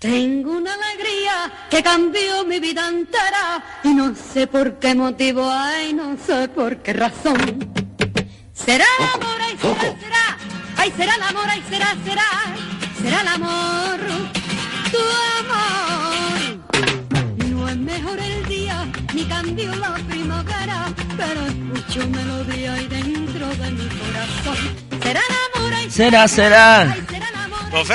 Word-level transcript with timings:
Tengo 0.00 0.52
una 0.52 0.72
alegría 0.72 1.52
que 1.68 1.82
cambió 1.82 2.42
mi 2.46 2.58
vida 2.58 2.88
entera 2.88 3.62
y 3.84 3.88
no 3.92 4.14
sé 4.14 4.46
por 4.46 4.78
qué 4.78 4.94
motivo, 4.94 5.46
ay, 5.52 5.92
no 5.92 6.16
sé 6.26 6.48
por 6.48 6.78
qué 6.78 6.94
razón. 6.94 7.36
Será 8.54 8.86
el 8.98 9.04
amor, 9.14 9.38
ay, 9.42 9.58
será, 9.60 9.80
será, 10.00 10.38
ay, 10.78 10.92
será 10.96 11.14
el 11.16 11.22
amor, 11.22 11.44
ay, 11.50 11.62
será, 11.68 11.94
será, 12.06 12.24
será 13.02 13.20
el 13.20 13.28
amor, 13.28 14.00
tu 14.90 15.02
amor. 15.40 16.60
No 17.50 17.68
es 17.68 17.76
mejor 17.76 18.18
el 18.20 18.46
día, 18.46 18.86
ni 19.12 19.24
cambió 19.26 19.74
la 19.74 19.94
primavera, 20.08 20.86
pero 21.18 21.40
escucho 21.46 22.08
melodía 22.08 22.72
ahí 22.72 22.86
dentro 22.86 23.48
de 23.48 23.70
mi 23.70 23.86
corazón. 23.86 24.56
Será 25.02 25.20
el 25.28 25.60
amor, 25.60 25.74
ay, 25.74 25.90
Será, 25.90 26.26
será. 26.26 26.96
será 27.06 27.19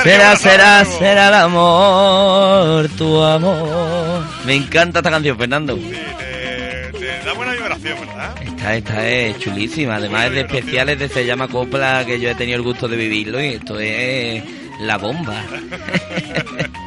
Será, 0.03 0.35
será, 0.37 0.85
será 0.85 1.27
el 1.27 1.33
amor, 1.33 2.87
tu 2.97 3.21
amor. 3.21 4.23
Me 4.45 4.55
encanta 4.55 4.99
esta 4.99 5.11
canción, 5.11 5.37
Fernando. 5.37 5.75
Sí, 5.75 5.91
te, 6.17 6.97
te 6.97 7.25
da 7.25 7.33
buena 7.33 7.51
vibración, 7.51 7.99
¿verdad? 7.99 8.35
Esta, 8.41 8.75
esta 8.75 9.09
es 9.09 9.39
chulísima. 9.39 9.95
Además 9.95 10.27
es 10.27 10.31
de 10.31 10.41
especiales 10.41 10.99
de 10.99 11.09
Se 11.09 11.25
llama 11.25 11.49
Copla 11.49 12.05
que 12.05 12.19
yo 12.19 12.29
he 12.29 12.35
tenido 12.35 12.57
el 12.57 12.63
gusto 12.63 12.87
de 12.87 12.95
vivirlo 12.97 13.43
y 13.43 13.47
esto 13.47 13.79
es 13.79 14.43
la 14.79 14.97
bomba. 14.97 15.43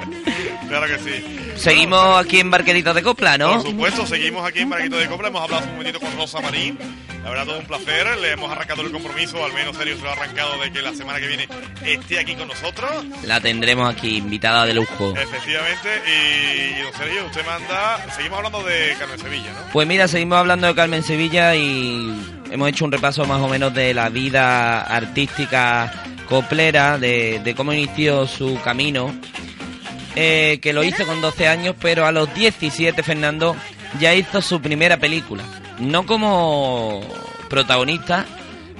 Claro 0.69 0.87
que 0.87 0.99
sí. 0.99 1.39
Seguimos 1.57 2.19
aquí 2.19 2.41
en 2.41 2.51
Barqueritos 2.51 2.95
de 2.95 3.03
Copla, 3.03 3.39
¿no? 3.39 3.55
Por 3.55 3.63
supuesto, 3.63 4.07
seguimos 4.07 4.47
aquí 4.47 4.61
en 4.61 4.71
Barquito 4.71 4.97
de 4.97 5.07
Copla. 5.07 5.29
Hemos 5.29 5.43
hablado 5.43 5.61
hace 5.61 5.69
un 5.69 5.77
momentito 5.77 6.01
con 6.01 6.17
Rosa 6.17 6.41
Marín. 6.41 6.79
La 7.25 7.31
verdad, 7.31 7.47
todo 7.47 7.59
un 7.59 7.67
placer. 7.67 8.07
Le 8.21 8.33
hemos 8.33 8.51
arrancado 8.51 8.83
el 8.83 8.93
compromiso, 8.93 9.45
al 9.45 9.53
menos 9.53 9.77
Sergio 9.77 9.97
se 9.97 10.03
lo 10.03 10.11
ha 10.11 10.13
arrancado 10.13 10.61
de 10.61 10.71
que 10.71 10.83
la 10.83 10.95
semana 10.95 11.19
que 11.19 11.27
viene 11.27 11.49
esté 11.85 12.19
aquí 12.19 12.35
con 12.35 12.49
nosotros. 12.49 12.91
La 13.25 13.41
tendremos 13.41 13.93
aquí, 13.93 14.19
invitada 14.19 14.65
de 14.67 14.75
lujo. 14.75 15.15
Efectivamente. 15.17 15.89
Y, 16.07 16.79
y, 16.79 16.83
don 16.83 16.93
Sergio, 16.95 17.27
usted 17.27 17.45
manda. 17.45 18.07
Seguimos 18.15 18.39
hablando 18.39 18.63
de 18.63 18.95
Carmen 18.99 19.19
Sevilla, 19.19 19.53
¿no? 19.53 19.73
Pues 19.73 19.89
mira, 19.89 20.09
seguimos 20.09 20.39
hablando 20.39 20.67
de 20.69 20.75
Carmen 20.75 21.03
Sevilla 21.03 21.55
y 21.57 22.15
hemos 22.51 22.69
hecho 22.69 22.85
un 22.85 22.93
repaso 22.93 23.25
más 23.25 23.41
o 23.41 23.49
menos 23.49 23.75
de 23.75 23.95
la 23.95 24.09
vida 24.09 24.81
artística 24.83 26.05
coplera, 26.29 26.99
de, 26.99 27.41
de 27.43 27.55
cómo 27.55 27.73
inició 27.73 28.27
su 28.27 28.61
camino, 28.63 29.15
eh, 30.17 30.59
que 30.63 30.73
lo 30.73 30.83
hizo 30.85 31.07
con 31.07 31.21
12 31.21 31.49
años, 31.49 31.75
pero 31.81 32.07
a 32.07 32.13
los 32.13 32.33
17 32.35 33.03
Fernando 33.03 33.57
ya 34.01 34.15
hizo 34.15 34.43
su 34.43 34.61
primera 34.61 34.97
película. 34.99 35.45
No 35.79 36.07
como 36.07 37.01
protagonista, 37.49 38.27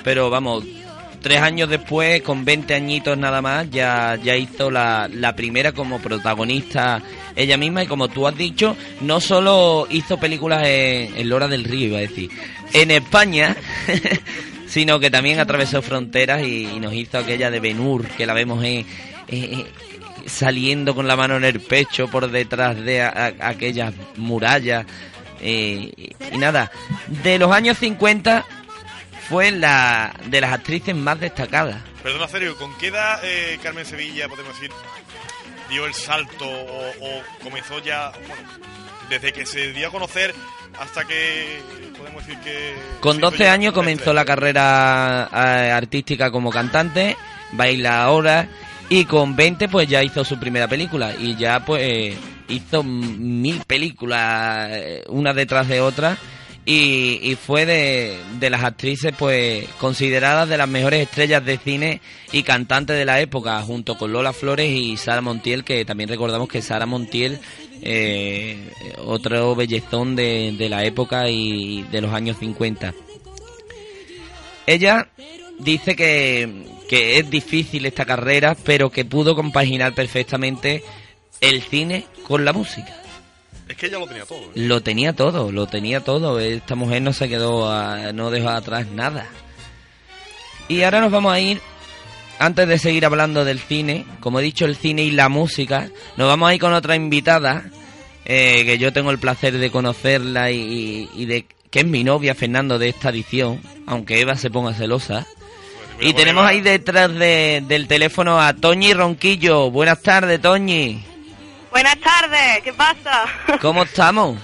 pero 0.05 0.31
vamos, 0.31 0.65
tres 1.23 1.41
años 1.41 1.69
después, 1.69 2.23
con 2.23 2.45
20 2.45 2.75
añitos 2.75 3.17
nada 3.17 3.41
más, 3.41 3.71
ya, 3.71 4.19
ya 4.23 4.37
hizo 4.37 4.71
la, 4.71 5.09
la 5.13 5.35
primera 5.35 5.73
como 5.73 5.99
protagonista 6.01 7.03
ella 7.37 7.57
misma 7.57 7.85
y 7.85 7.87
como 7.87 8.09
tú 8.09 8.27
has 8.27 8.37
dicho, 8.37 8.77
no 9.01 9.21
solo 9.21 9.87
hizo 9.91 10.19
películas 10.19 10.67
en, 10.67 11.17
en 11.17 11.29
Lora 11.29 11.47
del 11.47 11.65
Río, 11.65 11.87
iba 11.89 11.99
a 11.99 12.03
decir, 12.03 12.31
en 12.73 12.91
España, 12.91 13.57
sino 14.67 14.99
que 14.99 15.11
también 15.11 15.39
atravesó 15.39 15.81
fronteras 15.83 16.43
y, 16.43 16.67
nos 16.81 16.93
hizo 16.95 17.19
aquella 17.19 17.51
de 17.51 17.61
Benur, 17.61 18.07
que 18.09 18.27
la 18.27 18.35
vemos 18.35 18.63
en- 18.65 18.85
saliendo 20.29 20.95
con 20.95 21.07
la 21.09 21.17
mano 21.17 21.37
en 21.37 21.45
el 21.45 21.61
pecho 21.61 22.09
por 22.09 22.31
detrás 22.31 22.77
de 22.77 23.03
a- 23.03 23.09
a- 23.41 23.49
aquellas 23.49 23.93
murallas. 24.17 24.87
eh, 25.41 25.93
y 26.33 26.37
nada, 26.39 26.71
de 27.07 27.39
los 27.39 27.53
años 27.53 27.79
50 27.79 28.45
fue 29.29 29.51
la 29.53 30.13
de 30.27 30.41
las 30.41 30.53
actrices 30.53 30.97
más 30.97 31.21
destacadas. 31.21 31.77
Perdona, 32.03 32.27
Sergio, 32.27 32.57
¿con 32.57 32.77
qué 32.79 32.89
edad 32.89 33.21
eh, 33.23 33.59
Carmen 33.63 33.85
Sevilla, 33.87 34.29
podemos 34.29 34.55
decir, 34.55 34.71
dio 35.71 35.87
el 35.87 35.95
salto 35.95 36.45
o, 36.49 36.89
o 37.01 37.23
comenzó 37.43 37.79
ya, 37.85 38.11
bueno, 38.27 38.43
desde 39.09 39.33
que 39.33 39.47
se 39.47 39.73
dio 39.73 39.89
a 39.89 39.91
conocer 39.93 40.35
hasta 40.81 41.05
que 41.05 41.61
podemos 41.97 42.27
decir 42.27 42.41
que... 42.43 42.75
Con 43.01 43.13
se 43.13 43.19
hizo 43.21 43.31
12 43.31 43.45
ya 43.45 43.53
años 43.53 43.73
comenzó 43.75 44.13
la 44.13 44.25
carrera 44.25 45.29
eh, 45.33 45.71
artística 45.71 46.31
como 46.33 46.51
cantante, 46.51 47.17
baila 47.53 48.03
ahora 48.03 48.49
y 48.89 49.05
con 49.05 49.37
20 49.37 49.69
pues 49.69 49.89
ya 49.89 50.03
hizo 50.03 50.25
su 50.25 50.39
primera 50.39 50.69
película. 50.69 51.15
Y 51.19 51.37
ya 51.37 51.65
pues 51.65 51.83
eh, 51.83 52.17
hizo 52.49 52.83
mil 52.83 53.61
películas 53.67 54.71
eh, 54.73 55.05
una 55.09 55.35
detrás 55.35 55.69
de 55.69 55.81
otra. 55.81 56.17
Y, 56.65 57.21
y 57.23 57.35
fue 57.35 57.65
de, 57.65 58.19
de 58.39 58.51
las 58.51 58.63
actrices 58.63 59.15
pues 59.19 59.67
consideradas 59.81 60.51
de 60.51 60.59
las 60.59 60.69
mejores 60.69 61.01
estrellas 61.01 61.43
de 61.43 61.57
cine 61.57 62.03
y 62.31 62.43
cantantes 62.43 62.95
de 62.99 63.07
la 63.07 63.21
época 63.23 63.63
junto 63.63 63.97
con 63.97 64.13
Lola 64.13 64.35
Flores 64.35 64.71
y 64.71 64.99
Sara 64.99 65.23
Montiel 65.23 65.65
que 65.65 65.87
también 65.87 66.11
recordamos 66.11 66.47
que 66.47 66.61
Sara 66.61 66.85
Montiel 66.85 67.39
eh, 67.81 68.71
otro 68.99 69.57
bellezón 69.57 70.15
de, 70.15 70.55
de 70.59 70.69
la 70.69 70.85
época 70.85 71.31
y 71.31 71.85
de 71.91 72.03
los 72.03 72.13
años 72.13 72.37
50 72.39 72.93
ella 74.67 75.09
dice 75.59 75.97
que, 75.97 76.67
que 76.89 77.19
es 77.19 77.29
difícil 77.31 77.87
esta 77.87 78.05
carrera, 78.05 78.57
pero 78.65 78.91
que 78.91 79.05
pudo 79.05 79.35
compaginar 79.35 79.95
perfectamente 79.95 80.83
el 81.41 81.63
cine 81.63 82.07
con 82.27 82.45
la 82.45 82.53
música. 82.53 82.95
Es 83.69 83.77
que 83.77 83.87
ella 83.87 83.99
lo 83.99 84.07
tenía 84.07 84.25
todo. 84.25 84.39
¿eh? 84.41 84.51
Lo 84.55 84.81
tenía 84.83 85.13
todo, 85.15 85.53
lo 85.53 85.67
tenía 85.67 86.01
todo. 86.01 86.41
Esta 86.41 86.75
mujer 86.75 87.03
no 87.03 87.13
se 87.13 87.29
quedó, 87.29 87.71
a- 87.71 88.13
no 88.13 88.31
dejó 88.31 88.49
atrás 88.49 88.87
nada. 88.89 89.27
Y 90.69 90.83
ahora 90.83 91.01
nos 91.01 91.11
vamos 91.13 91.33
a 91.33 91.41
ir, 91.41 91.61
antes 92.39 92.67
de 92.69 92.79
seguir 92.79 93.05
hablando 93.05 93.45
del 93.45 93.59
cine, 93.59 94.05
como 94.21 94.41
he 94.41 94.43
dicho, 94.43 94.65
el 94.65 94.77
cine 94.77 95.03
y 95.03 95.11
la 95.11 95.29
música, 95.29 95.89
nos 96.17 96.29
vamos 96.29 96.49
a 96.49 96.55
ir 96.55 96.61
con 96.61 96.73
otra 96.73 96.97
invitada, 96.97 97.71
eh, 98.25 98.65
que 98.65 98.79
yo 98.79 98.93
tengo 98.93 99.11
el 99.11 99.19
placer 99.19 99.57
de 99.59 99.71
conocerla 99.71 100.51
y, 100.51 101.09
y 101.15 101.27
de 101.27 101.47
que 101.71 101.81
es 101.81 101.87
mi 101.87 102.05
novia, 102.05 102.35
Fernando, 102.35 102.79
de 102.79 102.89
esta 102.89 103.11
edición, 103.11 103.61
aunque 103.87 104.21
Eva 104.21 104.37
se 104.37 104.51
ponga 104.51 104.73
celosa. 104.75 105.27
Y 106.01 106.13
tenemos 106.15 106.47
ahí 106.47 106.61
detrás 106.61 107.13
de- 107.15 107.63
del 107.67 107.89
teléfono 107.89 108.41
a 108.41 108.55
Toñi 108.55 108.95
Ronquillo. 108.95 109.71
Buenas 109.71 110.01
tardes, 110.03 110.41
Toñi. 110.41 111.03
Buenas 111.71 111.97
tardes, 111.99 112.63
¿qué 112.63 112.73
pasa? 112.73 113.25
¿Cómo 113.61 113.83
estamos? 113.83 114.39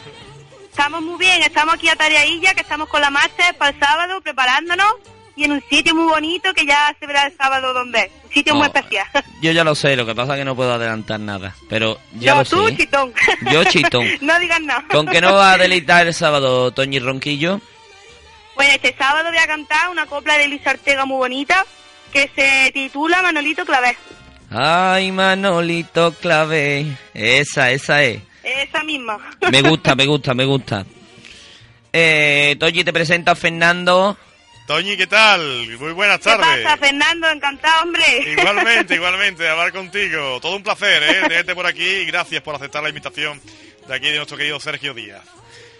Estamos 0.70 1.02
muy 1.02 1.18
bien, 1.18 1.40
estamos 1.42 1.74
aquí 1.74 1.88
a 1.88 1.94
Tareailla, 1.96 2.52
que 2.54 2.60
estamos 2.62 2.88
con 2.88 3.00
la 3.00 3.10
máster 3.10 3.54
para 3.56 3.70
el 3.70 3.78
sábado 3.78 4.20
preparándonos 4.20 4.92
y 5.36 5.44
en 5.44 5.52
un 5.52 5.62
sitio 5.70 5.94
muy 5.94 6.06
bonito 6.06 6.52
que 6.54 6.66
ya 6.66 6.94
se 6.98 7.06
verá 7.06 7.26
el 7.26 7.36
sábado 7.36 7.72
donde 7.72 8.00
es. 8.00 8.10
Un 8.24 8.30
sitio 8.32 8.54
muy 8.56 8.62
Oh, 8.64 8.66
especial. 8.66 9.06
Yo 9.40 9.52
ya 9.52 9.62
lo 9.62 9.74
sé, 9.76 9.94
lo 9.94 10.04
que 10.04 10.14
pasa 10.14 10.32
es 10.34 10.40
que 10.40 10.44
no 10.44 10.56
puedo 10.56 10.72
adelantar 10.74 11.20
nada, 11.20 11.54
pero 11.68 11.98
ya 12.18 12.32
no, 12.34 12.40
lo 12.40 12.44
tú, 12.44 12.66
sé. 12.68 12.76
chitón. 12.78 13.12
Yo, 13.52 13.64
chitón. 13.64 14.04
no 14.20 14.38
digas 14.40 14.60
nada. 14.62 14.84
¿Con 14.90 15.06
qué 15.06 15.20
nos 15.20 15.34
va 15.34 15.52
a 15.52 15.58
deleitar 15.58 16.06
el 16.08 16.14
sábado, 16.14 16.72
Toñi 16.72 16.98
Ronquillo? 16.98 17.60
Bueno, 18.54 18.72
este 18.74 18.94
sábado 18.96 19.30
voy 19.30 19.38
a 19.38 19.46
cantar 19.46 19.88
una 19.90 20.06
copla 20.06 20.38
de 20.38 20.48
Luis 20.48 20.66
Ortega 20.66 21.04
muy 21.04 21.16
bonita 21.16 21.64
que 22.12 22.30
se 22.34 22.70
titula 22.72 23.22
Manolito 23.22 23.64
Clavé. 23.64 23.96
Ay, 24.50 25.10
Manolito 25.10 26.12
Clave. 26.14 26.86
Esa, 27.12 27.72
esa 27.72 28.02
es. 28.02 28.20
Esa 28.44 28.84
misma. 28.84 29.18
Me 29.50 29.62
gusta, 29.62 29.94
me 29.94 30.06
gusta, 30.06 30.34
me 30.34 30.44
gusta. 30.44 30.84
Eh, 31.92 32.56
Toñi, 32.58 32.84
te 32.84 32.92
presenta 32.92 33.32
a 33.32 33.34
Fernando. 33.34 34.16
Toñi, 34.66 34.96
¿qué 34.96 35.06
tal? 35.06 35.68
Muy 35.78 35.92
buenas 35.92 36.18
¿Qué 36.18 36.24
tardes. 36.24 36.64
pasa, 36.64 36.76
Fernando? 36.76 37.28
Encantado, 37.28 37.82
hombre. 37.82 38.04
Igualmente, 38.32 38.94
igualmente, 38.96 39.48
hablar 39.48 39.72
contigo. 39.72 40.40
Todo 40.40 40.56
un 40.56 40.62
placer, 40.62 41.02
¿eh? 41.02 41.22
Tenerte 41.22 41.54
por 41.54 41.66
aquí 41.66 41.84
y 41.84 42.04
gracias 42.06 42.42
por 42.42 42.54
aceptar 42.54 42.82
la 42.82 42.88
invitación 42.88 43.40
de 43.86 43.94
aquí 43.94 44.08
de 44.10 44.16
nuestro 44.16 44.36
querido 44.36 44.58
Sergio 44.60 44.94
Díaz. 44.94 45.22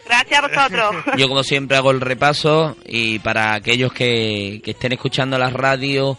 Gracias 0.07 0.39
a 0.39 0.49
vosotros. 0.49 1.05
Yo, 1.19 1.29
como 1.29 1.43
siempre, 1.43 1.77
hago 1.77 1.91
el 1.91 2.01
repaso. 2.01 2.77
Y 2.87 3.19
para 3.21 3.55
aquellos 3.55 3.93
que, 3.93 4.61
que 4.65 4.73
estén 4.73 4.93
escuchando 4.93 5.39
la 5.39 5.51
radio 5.51 6.19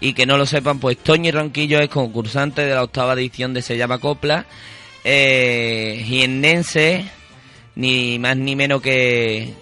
y 0.00 0.12
que 0.12 0.26
no 0.26 0.38
lo 0.38 0.46
sepan, 0.46 0.78
pues 0.78 0.98
Toñi 0.98 1.30
Ronquillo 1.30 1.80
es 1.80 1.88
concursante 1.88 2.62
de 2.62 2.74
la 2.74 2.82
octava 2.82 3.14
edición 3.14 3.54
de 3.54 3.62
Se 3.62 3.76
llama 3.76 3.98
Copla. 3.98 4.46
Eh, 5.04 6.02
jiennense, 6.04 7.04
ni 7.76 8.18
más 8.18 8.36
ni 8.36 8.56
menos 8.56 8.82
que, 8.82 9.54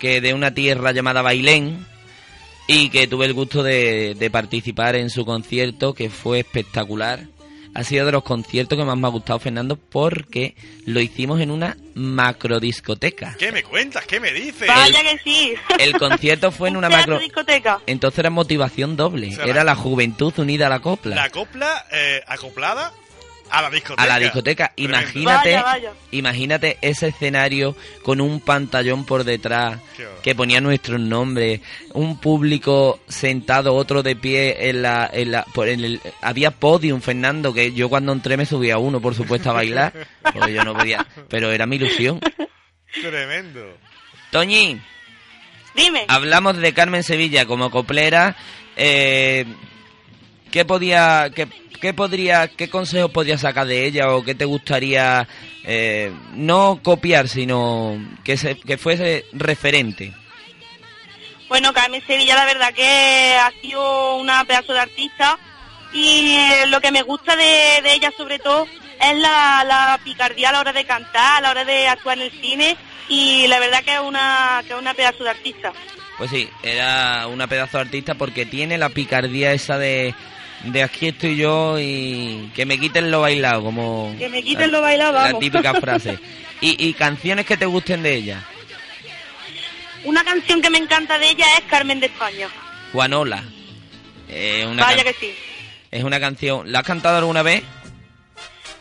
que 0.00 0.20
de 0.20 0.32
una 0.34 0.54
tierra 0.54 0.92
llamada 0.92 1.22
Bailén. 1.22 1.86
Y 2.68 2.88
que 2.88 3.06
tuve 3.06 3.26
el 3.26 3.32
gusto 3.32 3.62
de, 3.62 4.16
de 4.18 4.30
participar 4.30 4.96
en 4.96 5.08
su 5.08 5.24
concierto, 5.24 5.94
que 5.94 6.10
fue 6.10 6.40
espectacular. 6.40 7.26
Ha 7.78 7.84
sido 7.84 8.06
de 8.06 8.12
los 8.12 8.22
conciertos 8.22 8.78
que 8.78 8.84
más 8.84 8.96
me 8.96 9.06
ha 9.06 9.10
gustado, 9.10 9.38
Fernando, 9.38 9.76
porque 9.76 10.54
lo 10.86 11.00
hicimos 11.00 11.40
en 11.40 11.50
una 11.50 11.76
macrodiscoteca. 11.94 13.36
¿Qué 13.38 13.52
me 13.52 13.62
cuentas? 13.62 14.06
¿Qué 14.06 14.18
me 14.20 14.32
dices? 14.32 14.66
Vaya 14.68 15.00
que 15.02 15.18
sí. 15.22 15.54
El 15.78 15.98
concierto 15.98 16.50
fue 16.52 16.68
en 16.68 16.76
una 16.78 16.88
Teatro 16.88 17.14
macro... 17.14 17.24
discoteca. 17.24 17.80
Entonces 17.86 18.18
era 18.18 18.30
motivación 18.30 18.96
doble. 18.96 19.28
O 19.28 19.32
sea, 19.36 19.44
Era 19.44 19.56
la- 19.56 19.64
la 19.64 19.74
juventud 19.74 20.32
unida 20.38 20.66
a 20.66 20.70
la 20.70 20.80
copla. 20.80 21.14
La 21.14 21.30
copla 21.30 21.86
eh, 21.92 22.22
acoplada 22.26 22.92
a 23.50 23.62
la 23.62 23.70
discoteca. 23.70 24.02
a 24.02 24.06
la 24.06 24.18
discoteca. 24.18 24.72
Imagínate, 24.76 25.50
Vaya, 25.54 25.62
vaya. 25.62 25.92
imagínate 26.10 26.78
ese 26.82 27.08
escenario 27.08 27.76
con 28.02 28.20
un 28.20 28.40
pantallón 28.40 29.04
por 29.04 29.24
detrás 29.24 29.78
que 30.22 30.34
ponía 30.34 30.60
nuestros 30.60 31.00
nombres, 31.00 31.60
un 31.94 32.18
público 32.20 33.00
sentado, 33.08 33.74
otro 33.74 34.02
de 34.02 34.16
pie 34.16 34.68
en 34.70 34.82
la, 34.82 35.08
en 35.12 35.32
la 35.32 35.44
por 35.54 35.68
en 35.68 35.84
el, 35.84 36.00
había 36.22 36.50
podium, 36.50 37.00
Fernando, 37.00 37.52
que 37.54 37.72
yo 37.72 37.88
cuando 37.88 38.12
entré 38.12 38.36
me 38.36 38.46
subía 38.46 38.78
uno, 38.78 39.00
por 39.00 39.14
supuesto, 39.14 39.50
a 39.50 39.54
bailar, 39.54 39.92
porque 40.34 40.52
yo 40.52 40.64
no 40.64 40.74
podía, 40.74 41.06
pero 41.28 41.50
era 41.52 41.66
mi 41.66 41.76
ilusión. 41.76 42.20
Tremendo. 43.00 43.76
Toñi, 44.30 44.80
Dime. 45.74 46.04
hablamos 46.08 46.56
de 46.56 46.72
Carmen 46.72 47.02
Sevilla 47.02 47.46
como 47.46 47.70
coplera. 47.70 48.36
Eh, 48.76 49.46
¿Qué 50.56 50.64
podía, 50.64 51.30
qué, 51.34 51.48
qué 51.82 51.92
podría, 51.92 52.48
qué 52.48 52.70
consejos 52.70 53.10
podrías 53.10 53.42
sacar 53.42 53.66
de 53.66 53.84
ella 53.84 54.14
o 54.14 54.24
qué 54.24 54.34
te 54.34 54.46
gustaría 54.46 55.28
eh, 55.64 56.10
no 56.32 56.80
copiar, 56.82 57.28
sino 57.28 58.02
que 58.24 58.38
se, 58.38 58.58
que 58.58 58.78
fuese 58.78 59.26
referente? 59.34 60.14
Bueno, 61.50 61.74
Carmen 61.74 62.02
Sevilla 62.06 62.36
la 62.36 62.46
verdad 62.46 62.72
que 62.72 63.36
ha 63.38 63.52
sido 63.60 64.16
una 64.16 64.46
pedazo 64.46 64.72
de 64.72 64.80
artista 64.80 65.38
y 65.92 66.38
eh, 66.38 66.66
lo 66.68 66.80
que 66.80 66.90
me 66.90 67.02
gusta 67.02 67.36
de, 67.36 67.82
de 67.82 67.92
ella 67.92 68.10
sobre 68.16 68.38
todo 68.38 68.66
es 68.98 69.18
la, 69.18 69.62
la 69.62 70.00
picardía 70.02 70.48
a 70.48 70.52
la 70.52 70.60
hora 70.60 70.72
de 70.72 70.86
cantar, 70.86 71.36
a 71.36 71.40
la 71.42 71.50
hora 71.50 71.66
de 71.66 71.86
actuar 71.86 72.16
en 72.16 72.24
el 72.24 72.40
cine 72.40 72.78
y 73.10 73.46
la 73.48 73.58
verdad 73.58 73.84
que 73.84 73.92
es 73.92 74.00
una, 74.00 74.62
que 74.66 74.72
es 74.72 74.78
una 74.78 74.94
pedazo 74.94 75.22
de 75.22 75.28
artista. 75.28 75.74
Pues 76.16 76.30
sí, 76.30 76.48
era 76.62 77.26
una 77.26 77.46
pedazo 77.46 77.76
de 77.76 77.82
artista 77.82 78.14
porque 78.14 78.46
tiene 78.46 78.78
la 78.78 78.88
picardía 78.88 79.52
esa 79.52 79.76
de, 79.76 80.14
de 80.64 80.82
aquí 80.82 81.08
estoy 81.08 81.36
yo 81.36 81.78
y 81.78 82.50
que 82.54 82.66
me 82.66 82.78
quiten 82.78 83.10
lo 83.10 83.20
bailado, 83.20 83.62
como 83.62 84.14
Que 84.18 84.28
me 84.28 84.42
quiten 84.42 84.70
lo 84.72 84.80
bailado, 84.80 85.12
la 85.12 85.38
típica 85.38 85.74
frase. 85.80 86.18
Y, 86.60 86.88
y 86.88 86.94
canciones 86.94 87.46
que 87.46 87.56
te 87.56 87.66
gusten 87.66 88.02
de 88.02 88.14
ella. 88.14 88.42
Una 90.04 90.24
canción 90.24 90.62
que 90.62 90.70
me 90.70 90.78
encanta 90.78 91.18
de 91.18 91.30
ella 91.30 91.46
es 91.58 91.64
Carmen 91.64 92.00
de 92.00 92.06
España. 92.06 92.48
Juanola. 92.92 93.42
Eh, 94.28 94.64
una 94.68 94.84
Vaya 94.84 95.04
que 95.04 95.12
sí. 95.14 95.34
Es 95.90 96.04
una 96.04 96.18
canción. 96.20 96.70
¿La 96.70 96.80
has 96.80 96.86
cantado 96.86 97.18
alguna 97.18 97.42
vez? 97.42 97.62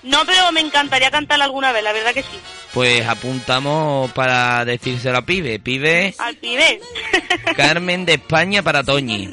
No, 0.04 0.24
pero 0.26 0.52
me 0.52 0.62
encantaría 0.62 1.10
cantarla 1.10 1.46
alguna 1.46 1.72
vez, 1.72 1.84
la 1.84 1.92
verdad 1.92 2.14
que 2.14 2.22
sí. 2.22 2.38
Pues 2.74 3.08
apuntamos 3.08 4.12
para 4.12 4.64
decírselo 4.64 5.18
a 5.18 5.26
Pibe. 5.26 5.58
Pibe, 5.60 6.14
Al 6.20 6.36
pibe. 6.36 6.80
Carmen 7.58 8.06
de 8.06 8.14
España 8.14 8.62
para 8.62 8.84
Toñi. 8.84 9.28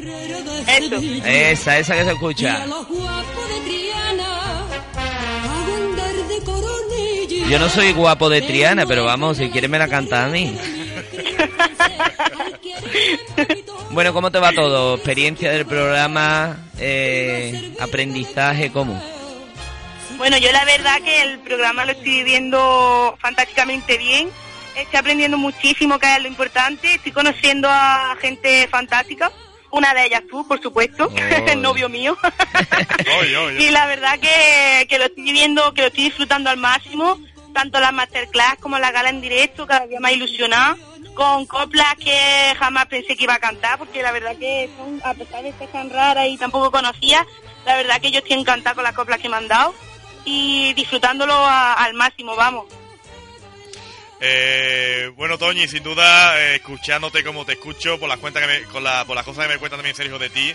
Eso. 0.66 0.96
Esa, 1.24 1.78
esa 1.78 1.94
que 1.96 2.04
se 2.04 2.12
escucha. 2.12 2.64
Yo 7.48 7.58
no 7.58 7.68
soy 7.68 7.92
guapo 7.92 8.30
de 8.30 8.42
Triana, 8.42 8.86
pero 8.86 9.04
vamos, 9.04 9.36
si 9.36 9.50
quieres 9.50 9.68
me 9.68 9.78
la 9.78 9.88
canta 9.88 10.24
a 10.24 10.28
mí. 10.28 10.56
Bueno, 13.90 14.14
¿cómo 14.14 14.30
te 14.30 14.38
va 14.38 14.52
todo? 14.52 14.94
¿Experiencia 14.94 15.52
del 15.52 15.66
programa? 15.66 16.56
Eh, 16.78 17.74
¿Aprendizaje? 17.78 18.72
¿Cómo? 18.72 18.98
Bueno, 20.16 20.38
yo 20.38 20.50
la 20.50 20.64
verdad 20.64 21.02
que 21.02 21.20
el 21.20 21.38
programa 21.40 21.84
lo 21.84 21.92
estoy 21.92 22.10
viviendo 22.10 23.14
fantásticamente 23.20 23.98
bien. 23.98 24.30
Estoy 24.76 24.98
aprendiendo 24.98 25.36
muchísimo, 25.36 25.98
que 25.98 26.10
es 26.14 26.22
lo 26.22 26.28
importante. 26.28 26.94
Estoy 26.94 27.12
conociendo 27.12 27.68
a 27.70 28.16
gente 28.18 28.66
fantástica. 28.68 29.30
Una 29.72 29.92
de 29.94 30.04
ellas 30.06 30.22
tú, 30.30 30.46
por 30.46 30.60
supuesto, 30.62 31.08
Oh. 31.10 31.16
el 31.48 31.60
novio 31.60 31.88
mío. 31.88 32.16
Y 33.58 33.70
la 33.70 33.86
verdad 33.86 34.18
que, 34.20 34.86
que 34.88 34.98
lo 34.98 35.04
estoy 35.04 35.24
viviendo, 35.24 35.72
que 35.74 35.82
lo 35.82 35.86
estoy 35.88 36.04
disfrutando 36.04 36.50
al 36.50 36.56
máximo. 36.58 37.18
Tanto 37.52 37.80
las 37.80 37.92
masterclass 37.92 38.56
como 38.60 38.78
la 38.78 38.90
gala 38.92 39.10
en 39.10 39.20
directo, 39.20 39.66
cada 39.66 39.86
día 39.86 40.00
más 40.00 40.12
ilusionada. 40.12 40.76
Con 41.14 41.44
coplas 41.44 41.94
que 41.96 42.54
jamás 42.58 42.86
pensé 42.86 43.14
que 43.16 43.24
iba 43.24 43.34
a 43.34 43.38
cantar, 43.38 43.76
porque 43.78 44.02
la 44.02 44.12
verdad 44.12 44.34
que 44.38 44.70
son, 44.78 45.00
a 45.04 45.12
pesar 45.12 45.42
de 45.42 45.52
ser 45.58 45.68
tan 45.68 45.90
raras 45.90 46.26
y 46.28 46.38
tampoco 46.38 46.70
conocía, 46.70 47.26
la 47.66 47.76
verdad 47.76 48.00
que 48.00 48.10
yo 48.10 48.20
estoy 48.20 48.38
encantada 48.38 48.74
con 48.74 48.84
las 48.84 48.94
coplas 48.94 49.18
que 49.20 49.28
me 49.28 49.36
han 49.36 49.46
dado 49.48 49.74
y 50.24 50.72
disfrutándolo 50.72 51.34
a- 51.34 51.74
al 51.74 51.92
máximo, 51.92 52.34
vamos. 52.36 52.64
Eh, 54.24 55.10
bueno, 55.16 55.36
Toñi, 55.36 55.66
sin 55.66 55.82
duda, 55.82 56.40
eh, 56.40 56.54
escuchándote 56.54 57.24
como 57.24 57.44
te 57.44 57.54
escucho, 57.54 57.98
por 57.98 58.08
las 58.08 58.18
cuentas 58.18 58.40
que 58.40 58.46
me, 58.46 58.62
con 58.66 58.84
la, 58.84 59.04
por 59.04 59.16
las 59.16 59.24
cosas 59.24 59.48
que 59.48 59.54
me 59.54 59.58
cuentan 59.58 59.78
también 59.78 59.96
Sergio 59.96 60.16
de 60.16 60.30
ti, 60.30 60.54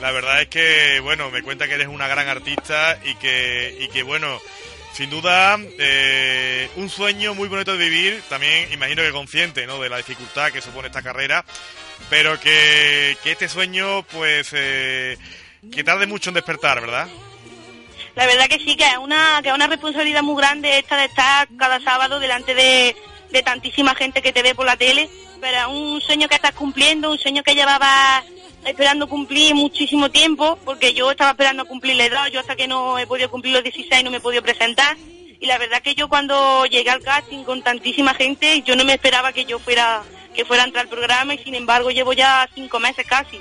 la 0.00 0.10
verdad 0.12 0.40
es 0.40 0.48
que, 0.48 0.98
bueno, 1.00 1.30
me 1.30 1.42
cuenta 1.42 1.68
que 1.68 1.74
eres 1.74 1.88
una 1.88 2.08
gran 2.08 2.26
artista 2.26 2.98
y 3.04 3.14
que, 3.16 3.76
y 3.80 3.88
que 3.88 4.02
bueno, 4.02 4.40
sin 4.94 5.10
duda, 5.10 5.58
eh, 5.78 6.70
un 6.76 6.88
sueño 6.88 7.34
muy 7.34 7.48
bonito 7.48 7.76
de 7.76 7.84
vivir, 7.84 8.22
también 8.30 8.72
imagino 8.72 9.02
que 9.02 9.10
consciente, 9.10 9.66
¿no?, 9.66 9.78
de 9.78 9.90
la 9.90 9.98
dificultad 9.98 10.50
que 10.50 10.62
supone 10.62 10.88
esta 10.88 11.02
carrera, 11.02 11.44
pero 12.08 12.40
que, 12.40 13.18
que 13.22 13.32
este 13.32 13.46
sueño, 13.46 14.04
pues, 14.04 14.48
eh, 14.52 15.18
que 15.70 15.84
tarde 15.84 16.06
mucho 16.06 16.30
en 16.30 16.34
despertar, 16.34 16.80
¿verdad? 16.80 17.08
La 18.14 18.26
verdad 18.26 18.46
que 18.46 18.58
sí, 18.58 18.76
que 18.76 18.84
es 18.84 18.98
una, 18.98 19.40
que 19.42 19.48
es 19.48 19.54
una 19.54 19.66
responsabilidad 19.66 20.22
muy 20.22 20.36
grande 20.36 20.78
esta 20.78 20.96
de 20.96 21.06
estar 21.06 21.48
cada 21.56 21.80
sábado 21.80 22.20
delante 22.20 22.54
de, 22.54 22.94
de 23.30 23.42
tantísima 23.42 23.94
gente 23.94 24.22
que 24.22 24.32
te 24.32 24.42
ve 24.42 24.54
por 24.54 24.66
la 24.66 24.76
tele, 24.76 25.08
pero 25.40 25.56
es 25.56 25.66
un 25.66 26.00
sueño 26.00 26.28
que 26.28 26.34
estás 26.34 26.52
cumpliendo, 26.52 27.10
un 27.10 27.18
sueño 27.18 27.42
que 27.42 27.54
llevaba 27.54 28.22
esperando 28.64 29.08
cumplir 29.08 29.54
muchísimo 29.54 30.10
tiempo, 30.10 30.58
porque 30.64 30.94
yo 30.94 31.10
estaba 31.10 31.30
esperando 31.30 31.64
cumplir 31.64 31.96
la 31.96 32.04
edad, 32.04 32.26
yo 32.28 32.40
hasta 32.40 32.54
que 32.54 32.68
no 32.68 32.98
he 32.98 33.06
podido 33.06 33.30
cumplir 33.30 33.54
los 33.54 33.64
16 33.64 34.04
no 34.04 34.10
me 34.10 34.18
he 34.18 34.20
podido 34.20 34.42
presentar, 34.42 34.96
y 34.98 35.46
la 35.46 35.58
verdad 35.58 35.82
que 35.82 35.94
yo 35.94 36.08
cuando 36.08 36.64
llegué 36.66 36.90
al 36.90 37.02
casting 37.02 37.42
con 37.42 37.62
tantísima 37.62 38.14
gente, 38.14 38.62
yo 38.62 38.76
no 38.76 38.84
me 38.84 38.94
esperaba 38.94 39.32
que 39.32 39.44
yo 39.44 39.58
fuera, 39.58 40.04
que 40.34 40.44
fuera 40.44 40.62
a 40.62 40.66
entrar 40.66 40.84
al 40.84 40.90
programa, 40.90 41.34
y 41.34 41.38
sin 41.38 41.54
embargo 41.54 41.90
llevo 41.90 42.12
ya 42.12 42.48
cinco 42.54 42.78
meses 42.78 43.04
casi. 43.06 43.40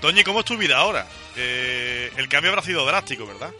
Toñi, 0.00 0.24
¿cómo 0.24 0.40
es 0.40 0.46
tu 0.46 0.56
vida 0.56 0.78
ahora? 0.78 1.06
Eh, 1.36 2.10
el 2.16 2.28
cambio 2.28 2.50
habrá 2.50 2.62
sido 2.62 2.86
drástico, 2.86 3.26
¿verdad? 3.26 3.50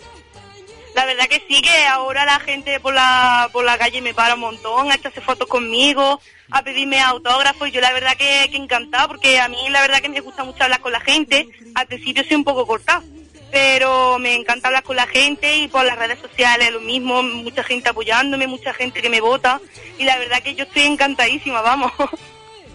La 1.01 1.07
verdad 1.07 1.29
que 1.29 1.43
sí, 1.49 1.63
que 1.63 1.87
ahora 1.87 2.27
la 2.27 2.39
gente 2.41 2.79
por 2.79 2.93
la, 2.93 3.49
por 3.55 3.65
la 3.65 3.79
calle 3.79 4.03
me 4.03 4.13
para 4.13 4.35
un 4.35 4.41
montón, 4.41 4.93
a 4.93 4.97
echarse 4.97 5.23
fotos 5.23 5.49
conmigo, 5.49 6.21
a 6.51 6.63
pedirme 6.63 7.01
autógrafos, 7.01 7.69
y 7.69 7.71
yo 7.71 7.81
la 7.81 7.91
verdad 7.91 8.19
que, 8.19 8.49
que 8.51 8.59
encantado, 8.59 9.09
porque 9.09 9.41
a 9.41 9.49
mí 9.49 9.57
la 9.71 9.81
verdad 9.81 10.03
que 10.03 10.11
me 10.11 10.21
gusta 10.21 10.45
mucho 10.45 10.63
hablar 10.63 10.81
con 10.81 10.93
la 10.93 11.01
gente, 11.01 11.49
al 11.75 11.87
principio 11.87 12.23
soy 12.23 12.37
un 12.37 12.45
poco 12.45 12.67
cortada, 12.67 13.03
pero 13.51 14.19
me 14.19 14.35
encanta 14.35 14.69
hablar 14.69 14.83
con 14.83 14.95
la 14.95 15.07
gente 15.07 15.57
y 15.57 15.69
por 15.69 15.87
las 15.87 15.99
redes 15.99 16.19
sociales 16.19 16.71
lo 16.71 16.81
mismo, 16.81 17.23
mucha 17.23 17.65
gente 17.65 17.89
apoyándome, 17.89 18.47
mucha 18.47 18.75
gente 18.75 19.01
que 19.01 19.09
me 19.09 19.23
vota, 19.23 19.59
y 19.97 20.05
la 20.05 20.19
verdad 20.19 20.43
que 20.43 20.55
yo 20.55 20.65
estoy 20.65 20.83
encantadísima, 20.83 21.63
vamos. 21.63 21.93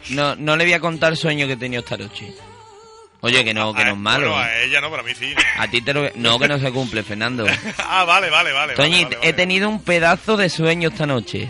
No, 0.10 0.36
no 0.36 0.56
le 0.56 0.66
voy 0.66 0.74
a 0.74 0.80
contar 0.80 1.14
el 1.14 1.18
sueño 1.18 1.48
que 1.48 1.54
he 1.54 1.58
tenido 1.58 1.82
esta 1.82 1.98
noche. 1.98 2.32
Oye, 3.22 3.44
que 3.44 3.54
no, 3.54 3.74
que 3.74 3.84
no 3.86 3.92
es 3.92 3.98
malo. 3.98 4.30
Bueno, 4.32 4.44
a 4.44 4.62
ella 4.62 4.82
no, 4.82 4.90
pero 4.90 5.02
a 5.02 5.06
mí 5.06 5.14
sí. 5.16 5.34
A 5.58 5.68
ti 5.68 5.82
te 5.82 5.94
lo... 5.94 6.10
No, 6.16 6.38
que 6.38 6.48
no 6.48 6.60
se 6.60 6.72
cumple, 6.72 7.02
Fernando. 7.04 7.46
ah, 7.80 8.04
vale, 8.06 8.30
vale, 8.30 8.52
vale. 8.52 8.74
Toñi, 8.76 8.92
vale, 8.92 9.04
vale, 9.06 9.16
vale. 9.18 9.30
he 9.30 9.34
tenido 9.34 9.68
un 9.68 9.82
pedazo 9.82 10.38
de 10.38 10.50
sueño 10.50 10.90
esta 10.90 11.06
noche. 11.08 11.50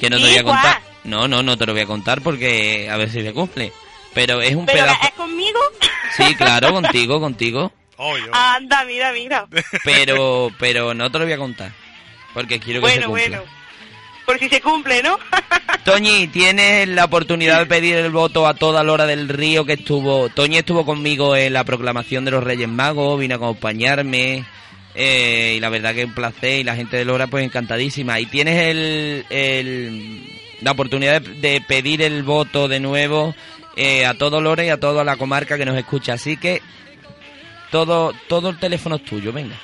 Que 0.00 0.10
no 0.10 0.16
te 0.16 0.24
voy 0.24 0.36
a 0.36 0.42
contar. 0.44 0.80
No, 1.04 1.28
no, 1.28 1.42
no 1.42 1.56
te 1.56 1.66
lo 1.66 1.72
voy 1.72 1.82
a 1.82 1.86
contar 1.86 2.22
porque 2.22 2.88
a 2.90 2.96
ver 2.96 3.10
si 3.10 3.22
se 3.22 3.32
cumple. 3.32 3.72
Pero 4.14 4.40
es 4.40 4.54
un 4.54 4.66
Pero 4.66 4.84
pedazo... 4.84 5.00
es 5.04 5.10
conmigo. 5.12 5.60
Sí, 6.16 6.34
claro, 6.34 6.72
contigo, 6.74 7.18
contigo. 7.20 7.72
Oye, 7.96 8.22
oye. 8.24 8.30
Anda, 8.34 8.84
mira, 8.84 9.12
mira. 9.12 9.46
Pero, 9.82 10.50
pero 10.58 10.92
no 10.92 11.10
te 11.10 11.18
lo 11.18 11.24
voy 11.24 11.32
a 11.32 11.38
contar. 11.38 11.72
Porque 12.34 12.60
quiero 12.60 12.82
que 12.82 12.88
se 12.88 13.06
Bueno, 13.06 13.06
cumpla. 13.08 13.38
bueno. 13.38 13.61
Por 14.32 14.38
si 14.40 14.48
se 14.48 14.62
cumple, 14.62 15.02
¿no? 15.02 15.18
Toñi, 15.84 16.26
tienes 16.28 16.88
la 16.88 17.04
oportunidad 17.04 17.58
de 17.58 17.66
pedir 17.66 17.96
el 17.96 18.10
voto 18.10 18.46
a 18.46 18.54
toda 18.54 18.82
Lora 18.82 19.04
del 19.04 19.28
Río 19.28 19.66
que 19.66 19.74
estuvo. 19.74 20.30
Toñi 20.30 20.56
estuvo 20.56 20.86
conmigo 20.86 21.36
en 21.36 21.52
la 21.52 21.64
proclamación 21.64 22.24
de 22.24 22.30
los 22.30 22.42
Reyes 22.42 22.66
Magos, 22.68 23.20
vino 23.20 23.34
a 23.34 23.36
acompañarme. 23.36 24.44
eh, 24.94 25.54
y 25.56 25.60
la 25.60 25.68
verdad 25.68 25.94
que 25.94 26.06
un 26.06 26.14
placer 26.14 26.60
y 26.60 26.64
la 26.64 26.76
gente 26.76 26.96
de 26.96 27.04
Lora 27.04 27.26
pues 27.26 27.44
encantadísima. 27.44 28.20
Y 28.20 28.26
tienes 28.26 28.58
el, 28.70 29.26
el- 29.28 30.22
la 30.62 30.70
oportunidad 30.70 31.20
de, 31.20 31.34
de 31.34 31.60
pedir 31.60 32.00
el 32.00 32.22
voto 32.22 32.68
de 32.68 32.80
nuevo 32.80 33.34
eh, 33.76 34.06
a 34.06 34.14
todo 34.14 34.40
Lora 34.40 34.64
y 34.64 34.70
a 34.70 34.80
toda 34.80 35.04
la 35.04 35.16
comarca 35.16 35.58
que 35.58 35.66
nos 35.66 35.76
escucha. 35.76 36.14
Así 36.14 36.38
que 36.38 36.62
todo, 37.70 38.14
todo 38.28 38.48
el 38.48 38.58
teléfono 38.58 38.96
es 38.96 39.04
tuyo, 39.04 39.30
venga. 39.30 39.56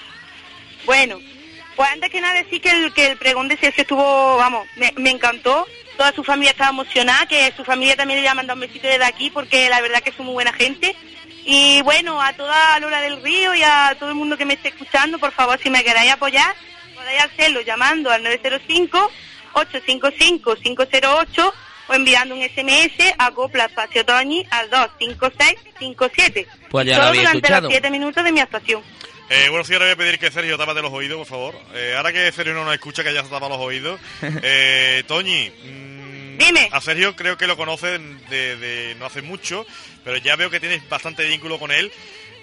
Bueno, 0.85 1.19
pues 1.78 1.90
antes 1.90 2.11
que 2.11 2.20
nada 2.20 2.35
decir 2.35 2.61
que 2.61 2.70
el, 2.70 2.92
que 2.92 3.12
el 3.12 3.16
pregón 3.16 3.49
de 3.49 3.56
Sergio 3.56 3.80
estuvo, 3.80 4.37
vamos, 4.37 4.66
me, 4.76 4.92
me 4.97 5.11
encantó 5.11 5.66
toda 5.99 6.12
su 6.12 6.23
familia 6.25 6.52
estaba 6.52 6.70
emocionada, 6.70 7.26
que 7.26 7.52
su 7.56 7.64
familia 7.64 7.97
también 7.97 8.23
le 8.23 8.28
ha 8.28 8.35
mandado 8.35 8.54
un 8.56 8.61
besito 8.61 8.87
desde 8.87 9.04
aquí 9.04 9.30
porque 9.30 9.68
la 9.68 9.80
verdad 9.80 10.00
que 10.00 10.12
son 10.12 10.26
muy 10.26 10.35
buena 10.35 10.52
gente. 10.52 10.94
Y 11.44 11.82
bueno, 11.82 12.23
a 12.23 12.32
toda 12.35 12.78
Lola 12.78 13.00
del 13.00 13.20
Río 13.23 13.52
y 13.54 13.62
a 13.62 13.97
todo 13.99 14.11
el 14.11 14.14
mundo 14.14 14.37
que 14.37 14.44
me 14.44 14.54
esté 14.54 14.68
escuchando, 14.68 15.18
por 15.18 15.32
favor, 15.32 15.58
si 15.61 15.70
me 15.70 15.82
queráis 15.82 16.12
apoyar, 16.12 16.54
podéis 16.94 17.25
hacerlo 17.25 17.61
llamando 17.62 18.12
al 18.12 18.23
905-855-508 19.54 21.52
o 21.88 21.94
enviando 21.94 22.37
un 22.37 22.42
SMS 22.42 23.14
a 23.18 23.32
Copla 23.32 23.64
Espacio 23.64 24.04
Toñi 24.06 24.47
al 24.50 24.70
25657. 24.70 26.47
Pues 26.70 26.87
ya 26.87 26.99
lo 26.99 27.04
había 27.04 27.23
durante 27.23 27.38
escuchado. 27.38 27.62
los 27.62 27.73
7 27.73 27.90
minutos 27.90 28.23
de 28.23 28.32
mi 28.32 28.40
actuación. 28.40 28.82
Eh, 29.30 29.49
bueno, 29.50 29.64
sí, 29.64 29.75
ahora 29.75 29.87
voy 29.87 29.92
a 29.92 29.97
pedir 29.97 30.18
que 30.18 30.30
Sergio 30.30 30.56
tápate 30.56 30.80
los 30.80 30.92
oídos, 30.92 31.18
por 31.18 31.26
favor. 31.26 31.61
Eh, 31.75 31.94
ahora 31.97 32.12
que 32.12 32.32
Sergio 32.32 32.54
no 32.54 32.64
nos 32.64 32.75
escucha, 32.75 33.04
que 33.04 33.12
ya 33.12 33.23
se 33.23 33.28
tapa 33.30 33.49
los 33.49 33.58
oídos. 33.58 34.00
Eh, 34.42 35.02
Toñi, 35.06 35.50
mm, 35.50 36.38
Dime. 36.38 36.68
a 36.73 36.80
Sergio 36.80 37.14
creo 37.14 37.37
que 37.37 37.47
lo 37.47 37.56
conoces 37.56 38.00
de, 38.30 38.56
de 38.56 38.94
no 38.99 39.06
hace 39.06 39.20
mucho, 39.23 39.66
pero 40.04 40.16
ya 40.16 40.37
veo 40.37 40.50
que 40.50 40.61
tienes 40.61 40.88
bastante 40.88 41.26
vínculo 41.26 41.58
con 41.58 41.70
él. 41.70 41.92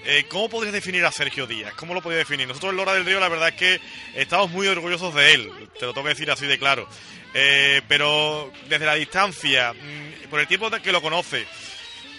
Eh, 0.07 0.25
¿Cómo 0.29 0.49
podrías 0.49 0.73
definir 0.73 1.03
a 1.03 1.11
Sergio 1.11 1.47
Díaz? 1.47 1.73
¿Cómo 1.73 1.95
lo 1.95 2.01
podrías 2.03 2.27
definir? 2.27 2.47
Nosotros 2.47 2.71
en 2.71 2.77
Lora 2.77 2.93
del 2.93 3.05
Río 3.05 3.19
la 3.19 3.27
verdad 3.27 3.49
es 3.49 3.55
que 3.55 3.81
estamos 4.13 4.51
muy 4.51 4.67
orgullosos 4.67 5.15
de 5.15 5.33
él, 5.33 5.51
te 5.79 5.85
lo 5.87 5.93
tengo 5.93 6.03
que 6.03 6.13
decir 6.13 6.29
así 6.29 6.45
de 6.45 6.59
claro. 6.59 6.87
Eh, 7.33 7.81
pero 7.87 8.51
desde 8.69 8.85
la 8.85 8.93
distancia, 8.93 9.73
mm, 9.73 10.29
por 10.29 10.39
el 10.39 10.47
tiempo 10.47 10.69
que 10.69 10.91
lo 10.91 11.01
conoces, 11.01 11.47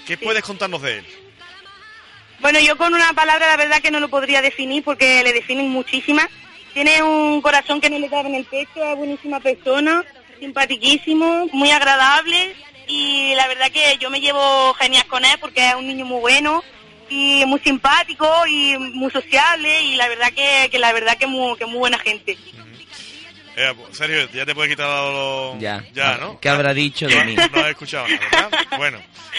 ¿qué 0.05 0.19
puedes 0.19 0.43
contarnos 0.43 0.83
de 0.83 0.99
él? 0.99 1.07
Bueno, 2.41 2.59
yo 2.61 2.77
con 2.77 2.95
una 2.95 3.13
palabra 3.15 3.49
la 3.49 3.57
verdad 3.57 3.81
que 3.81 3.91
no 3.91 4.01
lo 4.01 4.09
podría 4.09 4.43
definir 4.43 4.85
porque 4.85 5.23
le 5.23 5.33
definen 5.33 5.71
muchísimas. 5.71 6.29
Tiene 6.75 7.03
un 7.03 7.41
corazón 7.41 7.81
que 7.81 7.89
no 7.89 7.99
le 7.99 8.09
cabe 8.09 8.29
en 8.29 8.35
el 8.35 8.45
pecho, 8.45 8.85
es 8.85 8.97
buenísima 8.97 9.41
persona, 9.41 10.05
simpatiquísimo, 10.39 11.49
muy 11.53 11.71
agradable 11.71 12.55
y 12.87 13.35
la 13.35 13.49
verdad 13.49 13.71
que 13.73 13.97
yo 13.99 14.11
me 14.11 14.21
llevo 14.21 14.75
genial 14.75 15.07
con 15.07 15.25
él 15.25 15.37
porque 15.41 15.69
es 15.69 15.75
un 15.75 15.87
niño 15.87 16.05
muy 16.05 16.21
bueno 16.21 16.63
y 17.09 17.45
muy 17.47 17.61
simpático 17.61 18.29
y 18.47 18.77
muy 18.79 19.11
sociable 19.11 19.83
y 19.83 19.97
la 19.97 20.09
verdad 20.09 20.33
que, 20.35 20.69
que 20.71 20.79
la 20.79 20.93
verdad 20.93 21.17
que 21.17 21.27
muy, 21.27 21.57
que 21.57 21.67
muy 21.67 21.79
buena 21.79 21.99
gente. 21.99 22.37
Eh, 23.59 23.73
Sergio, 23.93 24.29
ya 24.35 24.45
te 24.45 24.55
puedes 24.55 24.71
quitar 24.71 24.87
los... 24.87 25.59
Ya. 25.59 25.83
Ya, 25.95 26.19
¿no? 26.19 26.39
¿Qué 26.39 26.49
habrá 26.51 26.75
dicho 26.75 27.09
de 27.09 27.15
No, 27.17 27.25
mí? 27.25 27.35
no 27.35 27.61
has 27.61 27.69
escuchado 27.71 28.07
nada, 28.07 28.21
¿verdad? 28.31 28.51
Bueno, 28.77 28.99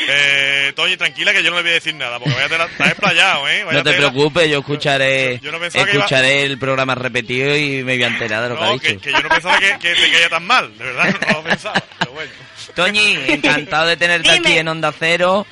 eh, 0.09 0.73
Toñi, 0.75 0.97
tranquila 0.97 1.31
que 1.33 1.43
yo 1.43 1.51
no 1.51 1.57
le 1.57 1.61
voy 1.61 1.71
a 1.71 1.73
decir 1.75 1.93
nada, 1.93 2.17
porque 2.17 2.33
vaya 2.33 2.49
te 2.49 2.57
la, 2.57 2.65
estás 2.65 2.87
explayado, 2.87 3.47
¿eh? 3.47 3.63
Vaya 3.63 3.77
No 3.77 3.83
te 3.83 3.91
tela. 3.93 4.11
preocupes, 4.11 4.49
yo 4.49 4.57
escucharé, 4.59 5.39
Yo 5.43 5.51
no 5.51 5.57
iba- 5.57 5.67
escucharé 5.67 6.41
el 6.43 6.57
programa 6.57 6.95
repetido 6.95 7.55
y 7.55 7.83
me 7.83 7.93
voy 7.93 8.03
a 8.03 8.07
enterar 8.07 8.41
de 8.43 8.49
lo 8.49 8.57
que 8.57 8.63
ha 8.63 8.71
dicho. 8.71 8.81
que, 8.87 8.97
que 8.97 9.11
yo 9.11 9.19
no 9.21 9.29
pensaba 9.29 9.59
que, 9.59 9.77
que 9.79 9.93
te 9.93 10.11
caía 10.11 10.29
tan 10.29 10.45
mal, 10.47 10.75
de 10.77 10.83
verdad, 10.83 11.15
no 11.27 11.33
lo 11.33 11.43
pensaba, 11.43 11.83
pero 11.99 12.11
bueno. 12.13 12.31
Toñi, 12.75 13.17
encantado 13.27 13.85
de 13.85 13.97
tenerte 13.97 14.33
Dime. 14.33 14.47
aquí 14.49 14.57
en 14.57 14.67
Onda 14.67 14.91
Cero. 14.97 15.45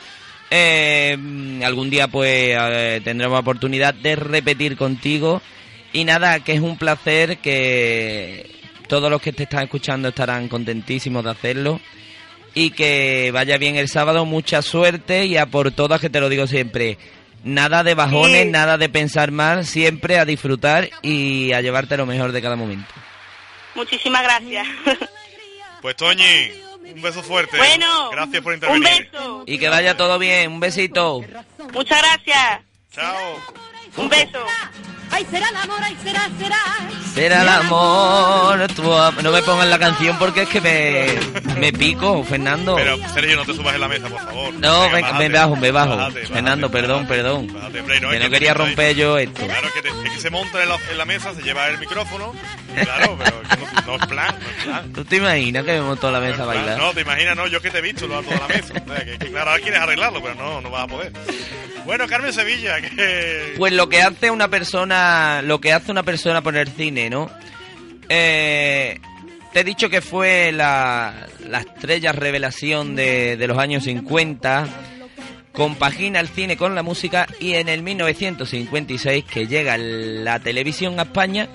Eh, 0.49 1.17
algún 1.63 1.89
día 1.89 2.07
pues 2.07 2.55
eh, 2.57 3.01
tendremos 3.03 3.39
oportunidad 3.39 3.93
de 3.93 4.15
repetir 4.15 4.75
contigo. 4.77 5.41
Y 5.95 6.03
nada, 6.03 6.41
que 6.41 6.53
es 6.53 6.59
un 6.59 6.77
placer 6.77 7.37
que 7.37 8.51
todos 8.87 9.09
los 9.09 9.21
que 9.21 9.31
te 9.33 9.43
están 9.43 9.63
escuchando 9.63 10.09
estarán 10.09 10.47
contentísimos 10.49 11.23
de 11.23 11.31
hacerlo. 11.31 11.79
Y 12.53 12.71
que 12.71 13.31
vaya 13.33 13.57
bien 13.57 13.75
el 13.77 13.87
sábado, 13.89 14.25
mucha 14.25 14.61
suerte 14.61 15.25
y 15.25 15.37
a 15.37 15.45
por 15.45 15.71
todas 15.71 15.99
que 16.01 16.09
te 16.09 16.19
lo 16.19 16.29
digo 16.29 16.47
siempre. 16.47 16.97
Nada 17.43 17.83
de 17.83 17.93
bajones, 17.95 18.43
Sí. 18.45 18.49
nada 18.49 18.77
de 18.77 18.89
pensar 18.89 19.31
mal, 19.31 19.65
siempre 19.65 20.17
a 20.19 20.25
disfrutar 20.25 20.89
y 21.01 21.53
a 21.53 21.61
llevarte 21.61 21.95
lo 21.97 22.05
mejor 22.05 22.31
de 22.31 22.41
cada 22.41 22.55
momento. 22.55 22.91
Muchísimas 23.75 24.23
gracias. 24.23 24.67
Pues 25.81 25.95
Toñi, 25.97 26.23
un 26.95 27.01
beso 27.03 27.21
fuerte. 27.21 27.57
bueno, 27.57 28.09
Gracias 28.09 28.41
por 28.41 28.53
un 28.53 28.55
intervenir. 28.57 29.11
beso. 29.11 29.43
Y 29.45 29.59
que 29.59 29.69
vaya 29.69 29.95
todo 29.95 30.17
bien, 30.17 30.51
un 30.53 30.59
besito. 30.59 31.21
Muchas 31.73 32.01
gracias. 32.01 32.61
Chao. 32.91 33.39
Un 33.97 34.09
beso. 34.09 34.43
Ay, 35.15 35.25
será 35.31 35.47
el 35.49 35.55
amor, 35.55 35.77
ay, 35.81 35.97
será, 36.03 36.29
será. 36.37 36.57
Será 37.13 37.41
el 37.43 37.47
amor. 37.47 38.67
tu 38.75 38.93
am- 38.93 39.15
No 39.23 39.31
me 39.31 39.41
pongas 39.43 39.67
la 39.67 39.79
canción 39.79 40.17
porque 40.19 40.41
es 40.41 40.49
que 40.49 40.59
me, 40.59 41.55
me 41.57 41.71
pico, 41.71 42.21
Fernando. 42.25 42.75
Pero, 42.75 42.97
Sergio, 43.13 43.37
no 43.37 43.45
te 43.45 43.53
subas 43.53 43.75
en 43.75 43.81
la 43.81 43.87
mesa, 43.87 44.09
por 44.09 44.19
favor. 44.19 44.53
No, 44.55 44.81
venga, 44.89 45.11
bájate. 45.11 45.29
me 45.29 45.35
bajo, 45.37 45.55
me 45.55 45.71
bajo. 45.71 45.95
Bájate, 45.95 46.13
bájate, 46.19 46.33
Fernando, 46.33 46.69
perdón, 46.69 47.03
bájate, 47.03 47.15
perdón. 47.15 47.53
bájate, 47.53 47.79
hombre, 47.79 47.99
que 47.99 48.19
no 48.19 48.29
quería 48.29 48.53
romper 48.53 48.95
yo 48.97 49.17
esto. 49.17 49.45
Claro, 49.45 49.69
que, 49.73 49.81
te- 49.81 49.87
es 49.87 50.11
que 50.15 50.19
se 50.19 50.29
monta 50.29 50.61
en 50.61 50.67
la, 50.69 50.77
en 50.91 50.97
la 50.97 51.05
mesa, 51.05 51.33
se 51.33 51.41
lleva 51.41 51.67
el 51.69 51.77
micrófono. 51.79 52.33
Claro, 52.75 53.17
pero 53.17 53.41
es 53.41 53.47
que 53.47 53.57
no, 53.57 53.81
no 53.87 53.95
es 53.95 54.05
plan, 54.07 54.35
no 54.41 54.49
es 54.49 54.63
plan. 54.65 54.93
¿Tú 54.93 55.05
te 55.05 55.15
imaginas 55.15 55.63
que 55.63 55.71
me 55.75 55.81
monto 55.81 56.11
la 56.11 56.19
mesa 56.19 56.35
a 56.35 56.39
No 56.39 56.45
bailar? 56.47 56.77
No, 56.77 56.91
te 56.91 57.01
imaginas, 57.01 57.37
no, 57.37 57.47
yo 57.47 57.61
que 57.61 57.69
te 57.71 57.77
he 57.77 57.81
visto 57.81 58.05
lo 58.05 58.17
alto 58.17 58.31
de 58.31 58.37
la 58.39 58.47
mesa. 58.49 58.73
O 58.85 58.93
sea, 58.93 59.05
que, 59.05 59.17
que 59.17 59.31
claro, 59.31 59.51
ahora 59.51 59.61
quieres 59.63 59.79
arreglarlo, 59.79 60.21
pero 60.21 60.35
no, 60.35 60.59
no 60.59 60.69
vas 60.69 60.83
a 60.83 60.87
poder. 60.87 61.13
Bueno, 61.85 62.07
Carmen 62.07 62.33
Sevilla, 62.33 62.81
que... 62.81 63.53
Pues 63.57 63.73
lo 63.73 63.87
que 63.87 64.01
hace 64.01 64.31
una 64.31 64.47
persona, 64.47 65.41
lo 65.43 65.61
que 65.61 65.71
hace 65.71 65.91
una 65.91 66.03
persona 66.03 66.41
por 66.41 66.55
el 66.57 66.67
cine, 66.67 67.09
¿no? 67.09 67.29
Eh, 68.09 68.99
te 69.53 69.59
he 69.59 69.63
dicho 69.63 69.89
que 69.89 70.01
fue 70.01 70.51
la, 70.51 71.27
la 71.47 71.59
estrella 71.59 72.11
revelación 72.11 72.95
de, 72.95 73.37
de 73.37 73.47
los 73.47 73.57
años 73.57 73.83
50. 73.83 74.67
Compagina 75.51 76.19
el 76.19 76.27
cine 76.27 76.57
con 76.57 76.75
la 76.75 76.83
música 76.83 77.27
y 77.39 77.53
en 77.53 77.69
el 77.69 77.81
1956 77.81 79.23
que 79.23 79.47
llega 79.47 79.77
la 79.77 80.39
televisión 80.39 80.99
a 80.99 81.03
España, 81.03 81.47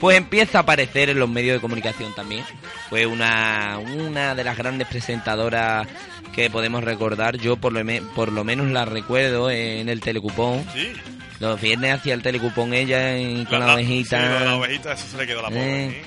pues 0.00 0.16
empieza 0.16 0.58
a 0.58 0.60
aparecer 0.62 1.10
en 1.10 1.18
los 1.18 1.28
medios 1.28 1.56
de 1.56 1.60
comunicación 1.60 2.14
también. 2.14 2.44
Fue 2.88 3.06
una, 3.06 3.78
una 3.78 4.34
de 4.34 4.44
las 4.44 4.56
grandes 4.56 4.88
presentadoras 4.88 5.86
que 6.34 6.50
podemos 6.50 6.82
recordar. 6.84 7.36
Yo 7.38 7.56
por 7.56 7.72
lo, 7.72 7.84
me- 7.84 8.02
por 8.02 8.32
lo 8.32 8.44
menos 8.44 8.66
la 8.68 8.84
recuerdo 8.84 9.50
en 9.50 9.88
el 9.88 10.00
telecupón. 10.00 10.64
Sí. 10.72 10.92
Los 11.40 11.60
viernes 11.60 11.92
hacía 11.92 12.14
el 12.14 12.22
telecupón 12.22 12.72
ella 12.74 13.12
con 13.48 13.60
la, 13.60 13.74
ovejita. 13.74 14.40
la 14.40 14.56
ovejita, 14.56 14.92
eso 14.92 15.06
se 15.10 15.16
le 15.18 15.26
quedó 15.26 15.40
a 15.40 15.42
la 15.42 15.48
pobre. 15.48 16.02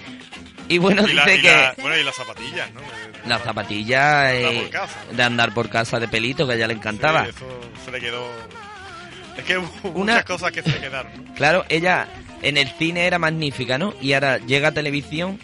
Y 0.69 0.77
bueno, 0.79 1.03
Y, 1.07 1.13
la- 1.13 1.25
dice 1.25 1.37
y 1.37 1.41
que 1.41 1.47
la- 1.51 1.75
bueno, 1.81 1.97
y 1.97 2.03
las 2.03 2.15
zapatillas, 2.15 2.73
¿no? 2.73 2.81
Las 3.25 3.41
zapatillas 3.43 4.33
eh, 4.33 4.69
de 5.11 5.23
andar 5.23 5.53
por 5.53 5.69
casa 5.69 5.99
de 5.99 6.07
pelito, 6.07 6.45
que 6.47 6.53
a 6.53 6.55
ella 6.55 6.67
le 6.67 6.73
encantaba. 6.73 7.23
Sí, 7.25 7.29
eso 7.35 7.45
se 7.85 7.91
le 7.91 7.99
quedó... 7.99 8.25
Es 9.37 9.43
que 9.43 9.57
hubo 9.57 9.69
Una- 9.93 10.13
muchas 10.13 10.25
cosas 10.25 10.51
que 10.51 10.61
se 10.63 10.69
le 10.71 10.79
quedaron. 10.79 11.11
Claro, 11.35 11.65
ella 11.69 12.07
en 12.41 12.57
el 12.57 12.67
cine 12.69 13.05
era 13.05 13.19
magnífica, 13.19 13.77
¿no? 13.77 13.93
Y 14.01 14.13
ahora 14.13 14.37
llega 14.39 14.69
a 14.69 14.71
televisión 14.71 15.39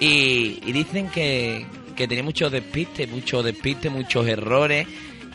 y, 0.00 0.60
y 0.66 0.72
dicen 0.72 1.08
que, 1.10 1.64
que 1.96 2.06
tenía 2.06 2.22
muchos 2.22 2.52
despistes, 2.52 3.08
muchos 3.08 3.44
despistes, 3.44 3.90
muchos 3.90 4.26
errores. 4.28 4.86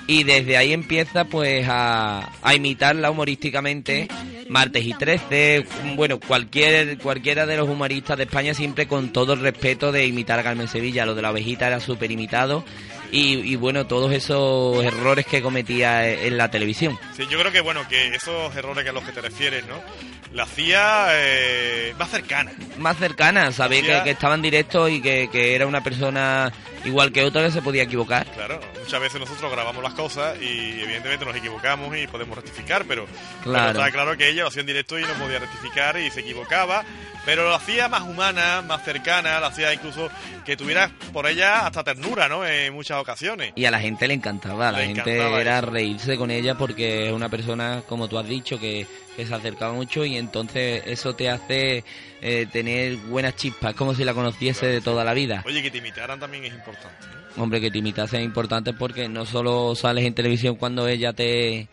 Y 0.08 0.24
desde 0.24 0.58
ahí 0.58 0.74
empieza 0.74 1.26
pues 1.26 1.66
a, 1.70 2.32
a 2.42 2.56
imitarla 2.56 3.12
humorísticamente 3.12 4.08
Martes 4.50 4.84
y 4.86 4.94
13, 4.94 5.66
bueno, 5.96 6.20
cualquier, 6.20 6.98
cualquiera 6.98 7.46
de 7.46 7.56
los 7.56 7.70
humoristas 7.70 8.18
de 8.18 8.24
España 8.24 8.54
siempre 8.54 8.88
con 8.88 9.14
todo 9.14 9.34
el 9.34 9.40
respeto 9.40 9.94
de 9.94 10.06
imitar 10.06 10.40
a 10.40 10.44
Carmen 10.44 10.68
Sevilla, 10.68 11.06
lo 11.06 11.16
de 11.16 11.22
la 11.22 11.32
ovejita 11.32 11.68
era 11.68 11.80
súper 11.80 12.12
imitado 12.12 12.66
y, 13.12 13.40
y 13.52 13.56
bueno, 13.56 13.86
todos 13.88 14.12
esos 14.14 14.84
errores 14.84 15.26
que 15.26 15.42
cometía 15.42 16.08
en 16.10 16.38
la 16.38 16.50
televisión. 16.50 16.98
Sí, 17.16 17.28
yo 17.30 17.38
creo 17.40 17.52
que 17.52 17.62
bueno, 17.62 17.88
que 17.88 18.16
esos 18.16 18.56
errores 18.56 18.88
a 18.88 18.92
los 18.92 19.04
que 19.04 19.12
te 19.12 19.22
refieres, 19.22 19.66
¿no? 19.68 19.82
La 20.34 20.44
hacía 20.44 21.08
eh, 21.12 21.94
más 22.00 22.10
cercana. 22.10 22.52
más 22.78 22.98
cercana, 22.98 23.52
sabía 23.52 23.80
Hacía- 23.82 23.98
que, 24.00 24.04
que 24.06 24.12
estaba 24.12 24.36
en 24.36 24.42
directo 24.42 24.88
y 24.88 25.02
que, 25.02 25.30
que 25.32 25.56
era 25.56 25.68
una 25.68 25.84
persona 25.84 26.52
igual 26.86 27.12
que 27.12 27.24
otra 27.24 27.44
que 27.44 27.52
se 27.52 27.62
podía 27.62 27.84
equivocar. 27.84 28.26
Claro, 28.34 28.60
muchas 28.82 29.02
veces 29.02 29.20
nosotros 29.20 29.52
grabamos 29.52 29.84
las 29.84 29.94
cosas 29.94 30.38
y 30.42 30.82
evidentemente 30.82 31.26
nos 31.26 31.36
equivocamos 31.36 31.96
y 31.98 32.08
podemos 32.08 32.36
rectificar, 32.38 32.86
pero, 32.88 33.06
pero 33.44 33.52
Claro. 33.52 33.80
está 33.80 33.92
claro 33.92 34.18
que 34.18 34.30
ella 34.30 34.44
lo 34.44 34.48
hacía 34.48 34.62
en 34.62 34.68
directo 34.68 34.98
y 34.98 35.02
no 35.04 35.14
podía 35.16 35.40
rectificar 35.40 36.00
y 36.00 36.10
se 36.10 36.22
equivocaba, 36.22 36.84
pero 37.26 37.44
lo 37.44 37.54
hacía 37.54 37.88
más 37.88 38.02
humana, 38.02 38.64
más 38.64 38.84
cercana, 38.84 39.40
lo 39.40 39.46
hacía 39.48 39.74
incluso 39.74 40.10
que 40.44 40.58
tuvieras 40.58 40.90
por 41.14 41.28
ella 41.28 41.68
hasta 41.68 41.84
ternura, 41.84 42.28
¿no? 42.28 42.44
En 42.48 42.74
muchas 42.74 42.98
ocasiones. 43.02 43.52
Y 43.56 43.66
a 43.66 43.72
la 43.72 43.80
gente 43.80 44.08
le 44.08 44.14
encantaba, 44.14 44.72
la 44.72 44.80
Le 44.80 44.86
gente 44.88 45.02
encantaba 45.02 45.42
era 45.42 45.60
eso. 45.60 45.70
reírse 45.72 46.18
con 46.18 46.32
ella 46.32 46.56
porque 46.58 47.08
es 47.08 47.14
una 47.14 47.30
persona, 47.30 47.82
como 47.88 48.08
tú 48.08 48.18
has 48.18 48.28
dicho, 48.28 48.60
que, 48.60 48.88
que 49.16 49.26
se 49.26 49.34
acercaba 49.34 49.74
mucho 49.74 50.06
y 50.06 50.18
entonces 50.18 50.84
eso 50.86 51.14
te 51.16 51.30
hace 51.30 51.84
eh, 52.22 52.48
tener 52.52 52.96
buenas 52.98 53.36
chispas, 53.36 53.74
como 53.76 53.94
si 53.94 54.04
la 54.04 54.14
conociese 54.14 54.68
de 54.68 54.82
toda 54.82 55.04
la 55.04 55.14
vida. 55.14 55.44
Oye, 55.46 55.62
que 55.62 55.72
te 55.72 55.80
imitaran 55.80 56.20
también 56.20 56.46
es 56.46 56.54
importante. 56.54 56.98
¿no? 57.36 57.44
Hombre, 57.44 57.62
que 57.62 57.72
te 57.72 57.78
imitase 57.78 58.18
es 58.18 58.24
importante 58.24 58.74
porque 58.74 59.08
no 59.08 59.26
solo 59.26 59.74
sales 59.76 60.06
en 60.06 60.14
televisión 60.14 60.56
cuando 60.56 60.88
ella 60.88 61.14
te 61.14 61.68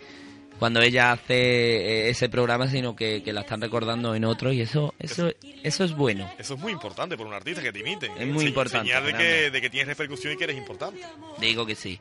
cuando 0.58 0.80
ella 0.80 1.12
hace 1.12 1.34
eh, 1.34 2.10
ese 2.10 2.28
programa, 2.28 2.66
sino 2.68 2.94
que, 2.96 3.22
que 3.22 3.32
la 3.32 3.42
están 3.42 3.60
recordando 3.60 4.14
en 4.14 4.24
otros 4.24 4.54
y 4.54 4.60
eso 4.60 4.94
eso 4.98 5.30
eso 5.62 5.84
es 5.84 5.94
bueno. 5.94 6.28
Eso 6.38 6.54
es 6.54 6.60
muy 6.60 6.72
importante 6.72 7.16
por 7.16 7.26
un 7.26 7.34
artista 7.34 7.62
que 7.62 7.72
te 7.72 7.80
imiten. 7.80 8.12
Es 8.18 8.26
muy 8.26 8.42
Se- 8.44 8.48
importante, 8.48 8.88
Señal 8.88 9.04
de 9.06 9.14
que, 9.14 9.50
de 9.50 9.60
que 9.60 9.70
tienes 9.70 9.88
repercusión 9.88 10.32
y 10.34 10.36
que 10.36 10.44
eres 10.44 10.56
importante. 10.56 11.00
Digo 11.40 11.64
que 11.66 11.74
sí. 11.74 12.00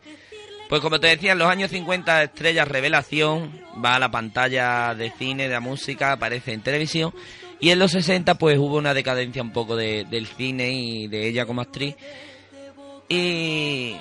Pues 0.69 0.81
como 0.81 0.99
te 0.99 1.07
decía, 1.07 1.31
en 1.31 1.37
los 1.39 1.47
años 1.47 1.71
50 1.71 2.23
Estrellas 2.23 2.67
Revelación 2.67 3.51
va 3.83 3.95
a 3.95 3.99
la 3.99 4.11
pantalla 4.11 4.93
de 4.95 5.11
cine, 5.11 5.43
de 5.47 5.53
la 5.53 5.59
música, 5.61 6.11
aparece 6.11 6.51
en 6.51 6.61
televisión. 6.61 7.13
Y 7.59 7.69
en 7.69 7.79
los 7.79 7.91
60 7.91 8.35
pues 8.37 8.57
hubo 8.57 8.75
una 8.77 8.93
decadencia 8.93 9.41
un 9.41 9.53
poco 9.53 9.75
de- 9.75 10.05
del 10.09 10.27
cine 10.27 10.71
y 10.71 11.07
de 11.07 11.27
ella 11.27 11.45
como 11.45 11.61
actriz. 11.61 11.95
Y 13.09 13.95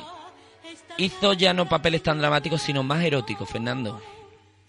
hizo 0.99 1.33
ya 1.35 1.53
no 1.55 1.69
papeles 1.69 2.03
tan 2.03 2.19
dramáticos, 2.19 2.63
sino 2.63 2.83
más 2.83 3.05
eróticos, 3.05 3.49
Fernando. 3.49 4.01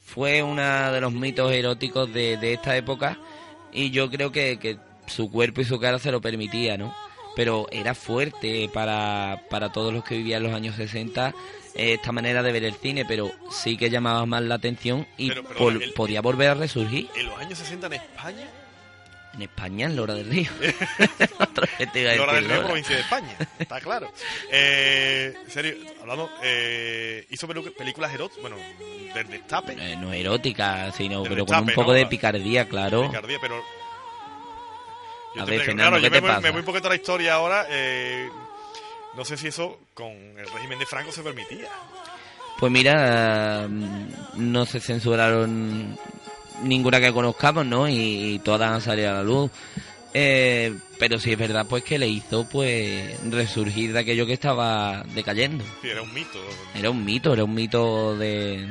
Fue 0.07 0.41
uno 0.41 0.91
de 0.91 1.01
los 1.01 1.11
mitos 1.11 1.51
eróticos 1.51 2.11
de, 2.13 2.37
de 2.37 2.53
esta 2.53 2.75
época 2.77 3.17
y 3.73 3.91
yo 3.91 4.09
creo 4.09 4.31
que, 4.31 4.57
que 4.57 4.77
su 5.05 5.29
cuerpo 5.29 5.59
y 5.61 5.65
su 5.65 5.79
cara 5.79 5.99
se 5.99 6.11
lo 6.11 6.21
permitía, 6.21 6.77
¿no? 6.77 6.95
Pero 7.35 7.67
era 7.71 7.93
fuerte 7.93 8.69
para, 8.73 9.43
para 9.49 9.71
todos 9.71 9.93
los 9.93 10.03
que 10.05 10.15
vivían 10.17 10.43
los 10.43 10.53
años 10.53 10.75
60 10.75 11.33
eh, 11.75 11.93
esta 11.93 12.11
manera 12.11 12.41
de 12.41 12.51
ver 12.53 12.63
el 12.63 12.73
cine, 12.73 13.03
pero 13.05 13.29
sí 13.51 13.75
que 13.77 13.89
llamaba 13.89 14.25
más 14.25 14.41
la 14.43 14.55
atención 14.55 15.05
y 15.17 15.27
Pero- 15.29 15.43
pero 15.43 15.59
vol- 15.59 15.83
el- 15.83 15.93
podía 15.93 16.21
volver 16.21 16.49
a 16.49 16.53
resurgir. 16.55 17.09
En 17.15 17.27
los 17.27 17.37
años 17.37 17.59
60 17.59 17.87
en 17.87 17.93
España, 17.93 18.47
En 19.37 19.43
España, 19.43 19.85
en 19.85 19.95
Lora 19.95 20.15
del 20.15 20.29
Río. 20.29 20.49
A 21.39 22.15
Lora 22.15 22.33
del 22.33 22.45
Río, 22.49 22.65
provincia 22.65 22.95
de 22.95 23.01
España, 23.01 23.35
está 23.59 23.79
claro. 23.79 24.11
Eh, 24.51 25.33
en 25.45 25.51
serio, 25.51 25.75
hablando, 26.01 26.29
eh, 26.43 27.25
hizo 27.29 27.47
películas 27.47 28.13
eróticas, 28.13 28.41
bueno, 28.41 28.57
del 29.13 29.27
destape, 29.29 29.75
Eh, 29.79 29.95
no 29.95 30.11
erótica, 30.11 30.91
sino 30.91 31.21
Del 31.21 31.33
pero 31.33 31.45
con 31.45 31.59
un 31.59 31.67
poco 31.75 31.91
¿no? 31.91 31.93
de 31.93 32.05
picardía, 32.07 32.67
claro. 32.67 33.03
picardía, 33.07 33.37
pero... 33.39 33.63
A 35.39 35.45
te 35.45 35.51
ver, 35.51 35.59
Fernando, 35.65 35.91
claro, 35.91 35.95
¿qué 35.97 36.01
yo 36.03 36.09
te 36.09 36.15
me, 36.15 36.19
voy- 36.21 36.29
pasa? 36.29 36.41
me 36.41 36.51
voy 36.51 36.59
un 36.61 36.65
poquito 36.65 36.87
a 36.87 36.89
la 36.89 36.95
historia 36.95 37.33
ahora, 37.35 37.65
eh, 37.69 38.27
no 39.15 39.23
sé 39.23 39.37
si 39.37 39.47
eso 39.49 39.79
con 39.93 40.07
el 40.11 40.47
régimen 40.51 40.79
de 40.79 40.85
Franco 40.87 41.11
se 41.11 41.21
permitía. 41.21 41.69
Pues 42.59 42.71
mira, 42.71 43.67
mm, 43.69 44.07
no 44.51 44.65
se 44.65 44.79
censuraron 44.79 45.95
ninguna 46.63 46.99
que 46.99 47.11
conozcamos, 47.13 47.65
¿no? 47.65 47.87
Y, 47.87 48.35
y 48.35 48.39
todas 48.39 48.71
han 48.71 48.81
salido 48.81 49.09
a 49.09 49.13
la 49.13 49.23
luz. 49.23 49.51
Eh, 50.13 50.73
pero 50.97 51.19
sí 51.19 51.33
es 51.33 51.37
verdad, 51.37 51.65
pues 51.69 51.83
que 51.83 51.99
le 51.99 52.07
hizo, 52.07 52.47
pues, 52.49 53.19
resurgir 53.29 53.93
de 53.93 53.99
aquello 53.99 54.25
que 54.25 54.33
estaba 54.33 55.03
decayendo. 55.13 55.63
Sí, 55.81 55.89
era 55.89 56.01
un 56.01 56.13
mito. 56.13 56.39
Era 56.73 56.89
un 56.89 57.05
mito, 57.05 57.33
era 57.33 57.43
un 57.43 57.53
mito 57.53 58.17
de... 58.17 58.67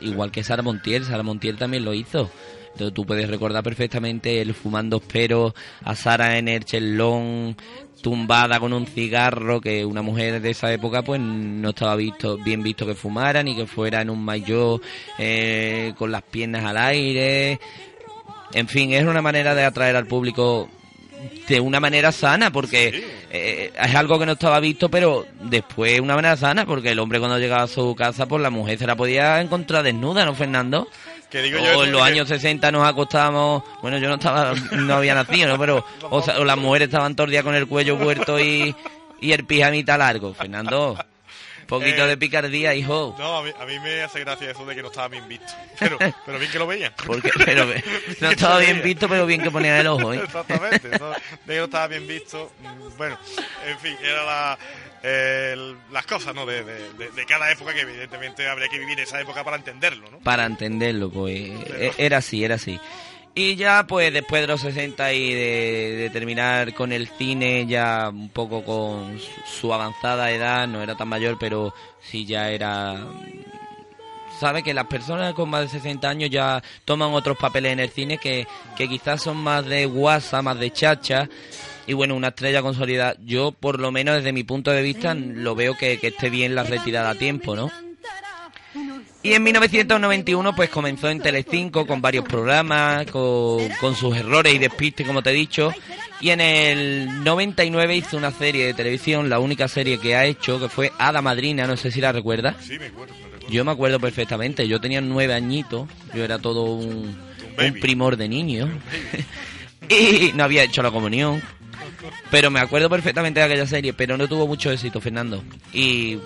Igual 0.00 0.30
que 0.30 0.44
Sara 0.44 0.62
Montiel, 0.62 1.04
Sara 1.04 1.22
Montiel 1.22 1.56
también 1.56 1.84
lo 1.84 1.94
hizo. 1.94 2.30
Entonces 2.72 2.92
tú 2.92 3.06
puedes 3.06 3.26
recordar 3.30 3.64
perfectamente 3.64 4.42
el 4.42 4.52
fumando 4.52 4.98
espero 4.98 5.54
a 5.82 5.94
Sara 5.94 6.36
en 6.36 6.48
el 6.48 6.66
chelón, 6.66 7.56
tumbada 8.00 8.60
con 8.60 8.72
un 8.72 8.86
cigarro, 8.86 9.60
que 9.60 9.84
una 9.84 10.02
mujer 10.02 10.40
de 10.40 10.50
esa 10.50 10.72
época 10.72 11.02
pues 11.02 11.20
no 11.20 11.70
estaba 11.70 11.96
visto 11.96 12.38
bien 12.38 12.62
visto 12.62 12.86
que 12.86 12.94
fumara, 12.94 13.42
ni 13.42 13.56
que 13.56 13.66
fuera 13.66 14.00
en 14.00 14.10
un 14.10 14.24
maillot 14.24 14.82
eh, 15.18 15.92
con 15.96 16.12
las 16.12 16.22
piernas 16.22 16.64
al 16.64 16.76
aire. 16.76 17.60
En 18.52 18.68
fin, 18.68 18.92
es 18.92 19.04
una 19.04 19.22
manera 19.22 19.54
de 19.54 19.64
atraer 19.64 19.96
al 19.96 20.06
público 20.06 20.68
de 21.48 21.60
una 21.60 21.80
manera 21.80 22.12
sana, 22.12 22.50
porque 22.50 23.04
eh, 23.30 23.72
es 23.74 23.94
algo 23.94 24.18
que 24.18 24.26
no 24.26 24.32
estaba 24.32 24.60
visto, 24.60 24.88
pero 24.88 25.26
después 25.40 26.00
una 26.00 26.14
manera 26.14 26.36
sana, 26.36 26.66
porque 26.66 26.90
el 26.90 26.98
hombre 26.98 27.18
cuando 27.18 27.38
llegaba 27.38 27.62
a 27.62 27.68
su 27.68 27.94
casa, 27.94 28.26
pues 28.26 28.42
la 28.42 28.50
mujer 28.50 28.78
se 28.78 28.86
la 28.86 28.96
podía 28.96 29.40
encontrar 29.40 29.82
desnuda, 29.82 30.24
¿no, 30.24 30.34
Fernando? 30.34 30.88
Que 31.30 31.42
digo 31.42 31.58
o 31.58 31.84
en 31.84 31.92
los 31.92 32.02
que- 32.02 32.08
años 32.08 32.28
60 32.28 32.70
nos 32.70 32.86
acostábamos, 32.86 33.62
bueno, 33.82 33.98
yo 33.98 34.08
no 34.08 34.14
estaba, 34.14 34.54
no 34.72 34.94
había 34.94 35.14
nacido, 35.14 35.48
¿no? 35.48 35.58
Pero, 35.58 35.84
o, 36.10 36.22
sea, 36.22 36.38
o 36.38 36.44
las 36.44 36.56
mujeres 36.56 36.86
estaban 36.88 37.14
todo 37.16 37.24
el 37.24 37.30
día 37.32 37.42
con 37.42 37.54
el 37.54 37.66
cuello 37.66 37.98
puerto 37.98 38.38
y, 38.38 38.74
y 39.20 39.32
el 39.32 39.44
pijamita 39.44 39.98
largo. 39.98 40.34
Fernando, 40.34 40.96
poquito 41.66 42.04
Eh, 42.04 42.08
de 42.08 42.16
picardía, 42.16 42.74
hijo. 42.74 43.14
No, 43.18 43.38
a 43.38 43.42
mí, 43.42 43.50
a 43.58 43.66
mí 43.66 43.78
me 43.80 44.02
hace 44.02 44.20
gracia 44.20 44.50
eso 44.50 44.64
de 44.64 44.74
que 44.74 44.82
no 44.82 44.88
estaba 44.88 45.08
bien 45.08 45.28
visto. 45.28 45.52
Pero, 45.78 45.98
pero 46.24 46.38
bien 46.38 46.50
que 46.50 46.58
lo 46.58 46.66
veían. 46.66 46.92
Porque, 47.06 47.30
pero, 47.44 47.66
no 48.20 48.30
estaba 48.30 48.58
bien 48.58 48.80
visto, 48.82 49.08
pero 49.08 49.26
bien 49.26 49.42
que 49.42 49.50
ponía 49.50 49.78
el 49.80 49.86
ojo, 49.88 50.12
¿eh? 50.14 50.20
Exactamente, 50.24 50.88
de 50.88 50.98
que 50.98 51.56
no 51.58 51.64
estaba 51.64 51.86
bien 51.88 52.06
visto. 52.06 52.50
mm, 52.60 52.96
Bueno, 52.96 53.18
en 53.66 53.78
fin, 53.80 53.96
era 54.02 54.24
la, 54.24 54.58
el- 55.02 55.76
las 55.92 56.06
cosas, 56.06 56.34
¿no? 56.34 56.46
De, 56.46 56.64
de- 56.64 56.92
de- 56.94 57.10
de 57.10 57.26
cada 57.26 57.50
época 57.50 57.74
que 57.74 57.80
evidentemente 57.82 58.48
habría 58.48 58.68
que 58.68 58.78
vivir 58.78 58.98
esa 59.00 59.20
época 59.20 59.44
para 59.44 59.56
entenderlo, 59.58 60.10
¿no? 60.10 60.18
para 60.20 60.46
entenderlo, 60.46 61.10
pues 61.10 61.34
e- 61.36 61.92
era 61.98 62.18
así, 62.18 62.42
era 62.44 62.54
así. 62.56 62.80
Y 63.38 63.54
ya 63.56 63.86
pues 63.86 64.14
después 64.14 64.40
de 64.40 64.46
los 64.46 64.62
60 64.62 65.12
y 65.12 65.34
de, 65.34 65.96
de 65.96 66.10
terminar 66.10 66.72
con 66.72 66.90
el 66.90 67.06
cine, 67.06 67.66
ya 67.66 68.08
un 68.08 68.30
poco 68.30 68.64
con 68.64 69.18
su, 69.18 69.58
su 69.60 69.74
avanzada 69.74 70.30
edad, 70.30 70.66
no 70.66 70.82
era 70.82 70.96
tan 70.96 71.06
mayor, 71.08 71.36
pero 71.38 71.74
sí 72.00 72.24
ya 72.24 72.48
era... 72.48 72.96
Sabe 74.40 74.62
que 74.62 74.72
las 74.72 74.86
personas 74.86 75.34
con 75.34 75.50
más 75.50 75.60
de 75.60 75.68
60 75.68 76.08
años 76.08 76.30
ya 76.30 76.62
toman 76.86 77.12
otros 77.12 77.36
papeles 77.36 77.74
en 77.74 77.80
el 77.80 77.90
cine 77.90 78.16
que, 78.16 78.46
que 78.74 78.88
quizás 78.88 79.22
son 79.22 79.36
más 79.36 79.66
de 79.66 79.84
guasa, 79.84 80.40
más 80.40 80.58
de 80.58 80.72
chacha. 80.72 81.28
Y 81.86 81.92
bueno, 81.92 82.16
una 82.16 82.28
estrella 82.28 82.62
consolidada. 82.62 83.16
Yo, 83.22 83.52
por 83.52 83.80
lo 83.80 83.92
menos 83.92 84.16
desde 84.16 84.32
mi 84.32 84.44
punto 84.44 84.70
de 84.70 84.80
vista, 84.80 85.14
lo 85.14 85.54
veo 85.54 85.76
que, 85.76 85.98
que 85.98 86.06
esté 86.06 86.30
bien 86.30 86.54
la 86.54 86.62
retirada 86.62 87.10
a 87.10 87.14
tiempo, 87.14 87.54
¿no? 87.54 87.70
Y 89.26 89.34
en 89.34 89.42
1991 89.42 90.54
pues 90.54 90.70
comenzó 90.70 91.10
en 91.10 91.20
Telecinco 91.20 91.84
con 91.84 92.00
varios 92.00 92.24
programas, 92.24 93.06
con, 93.10 93.68
con 93.80 93.96
sus 93.96 94.16
errores 94.16 94.54
y 94.54 94.58
despistes 94.58 95.04
como 95.04 95.20
te 95.20 95.30
he 95.30 95.32
dicho. 95.32 95.72
Y 96.20 96.30
en 96.30 96.40
el 96.40 97.24
99 97.24 97.96
hizo 97.96 98.16
una 98.16 98.30
serie 98.30 98.66
de 98.66 98.74
televisión, 98.74 99.28
la 99.28 99.40
única 99.40 99.66
serie 99.66 99.98
que 99.98 100.14
ha 100.14 100.24
hecho, 100.26 100.60
que 100.60 100.68
fue 100.68 100.92
Hada 100.96 101.22
Madrina, 101.22 101.66
no 101.66 101.76
sé 101.76 101.90
si 101.90 102.00
la 102.00 102.12
recuerdas. 102.12 102.54
Sí, 102.60 102.78
me 102.78 102.86
acuerdo, 102.86 103.14
me 103.14 103.24
recuerdo. 103.24 103.52
Yo 103.52 103.64
me 103.64 103.72
acuerdo 103.72 103.98
perfectamente, 103.98 104.68
yo 104.68 104.80
tenía 104.80 105.00
nueve 105.00 105.34
añitos, 105.34 105.88
yo 106.14 106.22
era 106.22 106.38
todo 106.38 106.62
un, 106.62 107.18
un 107.58 107.80
primor 107.80 108.16
de 108.16 108.28
niño. 108.28 108.70
y 109.88 110.34
no 110.34 110.44
había 110.44 110.62
hecho 110.62 110.84
la 110.84 110.92
comunión. 110.92 111.42
Pero 112.30 112.52
me 112.52 112.60
acuerdo 112.60 112.88
perfectamente 112.88 113.40
de 113.40 113.46
aquella 113.46 113.66
serie, 113.66 113.92
pero 113.92 114.16
no 114.16 114.28
tuvo 114.28 114.46
mucho 114.46 114.70
éxito, 114.70 115.00
Fernando. 115.00 115.42
Y 115.72 116.18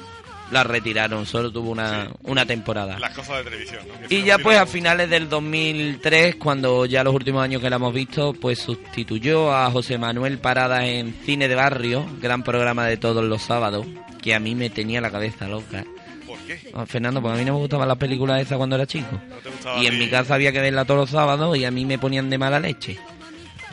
la 0.50 0.64
retiraron, 0.64 1.26
solo 1.26 1.50
tuvo 1.52 1.70
una, 1.70 2.06
Sí. 2.06 2.10
una 2.24 2.44
temporada. 2.46 2.98
Las 2.98 3.14
cosas 3.14 3.38
de 3.38 3.44
televisión, 3.50 3.80
Y 4.08 4.22
ya 4.22 4.38
pues 4.38 4.58
a 4.58 4.66
finales 4.66 5.08
del 5.10 5.28
2003, 5.28 6.36
cuando 6.36 6.86
ya 6.86 7.04
los 7.04 7.14
últimos 7.14 7.42
años 7.42 7.62
que 7.62 7.70
la 7.70 7.76
hemos 7.76 7.94
visto, 7.94 8.32
pues 8.32 8.58
sustituyó 8.58 9.54
a 9.54 9.70
José 9.70 9.98
Manuel 9.98 10.38
Parada 10.38 10.86
en 10.86 11.14
Cine 11.24 11.46
de 11.48 11.54
Barrio, 11.54 12.04
gran 12.20 12.42
programa 12.42 12.86
de 12.86 12.96
todos 12.96 13.24
los 13.24 13.42
sábados, 13.42 13.86
que 14.22 14.34
a 14.34 14.40
mí 14.40 14.54
me 14.54 14.70
tenía 14.70 15.00
la 15.00 15.10
cabeza 15.10 15.46
loca. 15.48 15.84
¿Por 16.26 16.38
qué? 16.40 16.58
Ah, 16.74 16.84
Fernando, 16.86 17.20
pues 17.22 17.34
a 17.34 17.36
mí 17.38 17.44
no 17.44 17.54
me 17.54 17.58
gustaban 17.60 17.88
las 17.88 17.96
películas 17.98 18.40
esas 18.42 18.56
cuando 18.58 18.76
era 18.76 18.86
chico. 18.86 19.20
¿No 19.28 19.36
te 19.36 19.50
gustaba 19.50 19.82
Y 19.82 19.86
en 19.86 19.98
mi 19.98 20.08
casa 20.08 20.34
había 20.34 20.52
que 20.52 20.60
verla 20.60 20.84
todos 20.84 21.00
los 21.00 21.10
sábados 21.10 21.56
y 21.56 21.64
a 21.64 21.70
mí 21.70 21.84
me 21.84 21.98
ponían 21.98 22.28
de 22.30 22.38
mala 22.38 22.60
leche. 22.60 22.98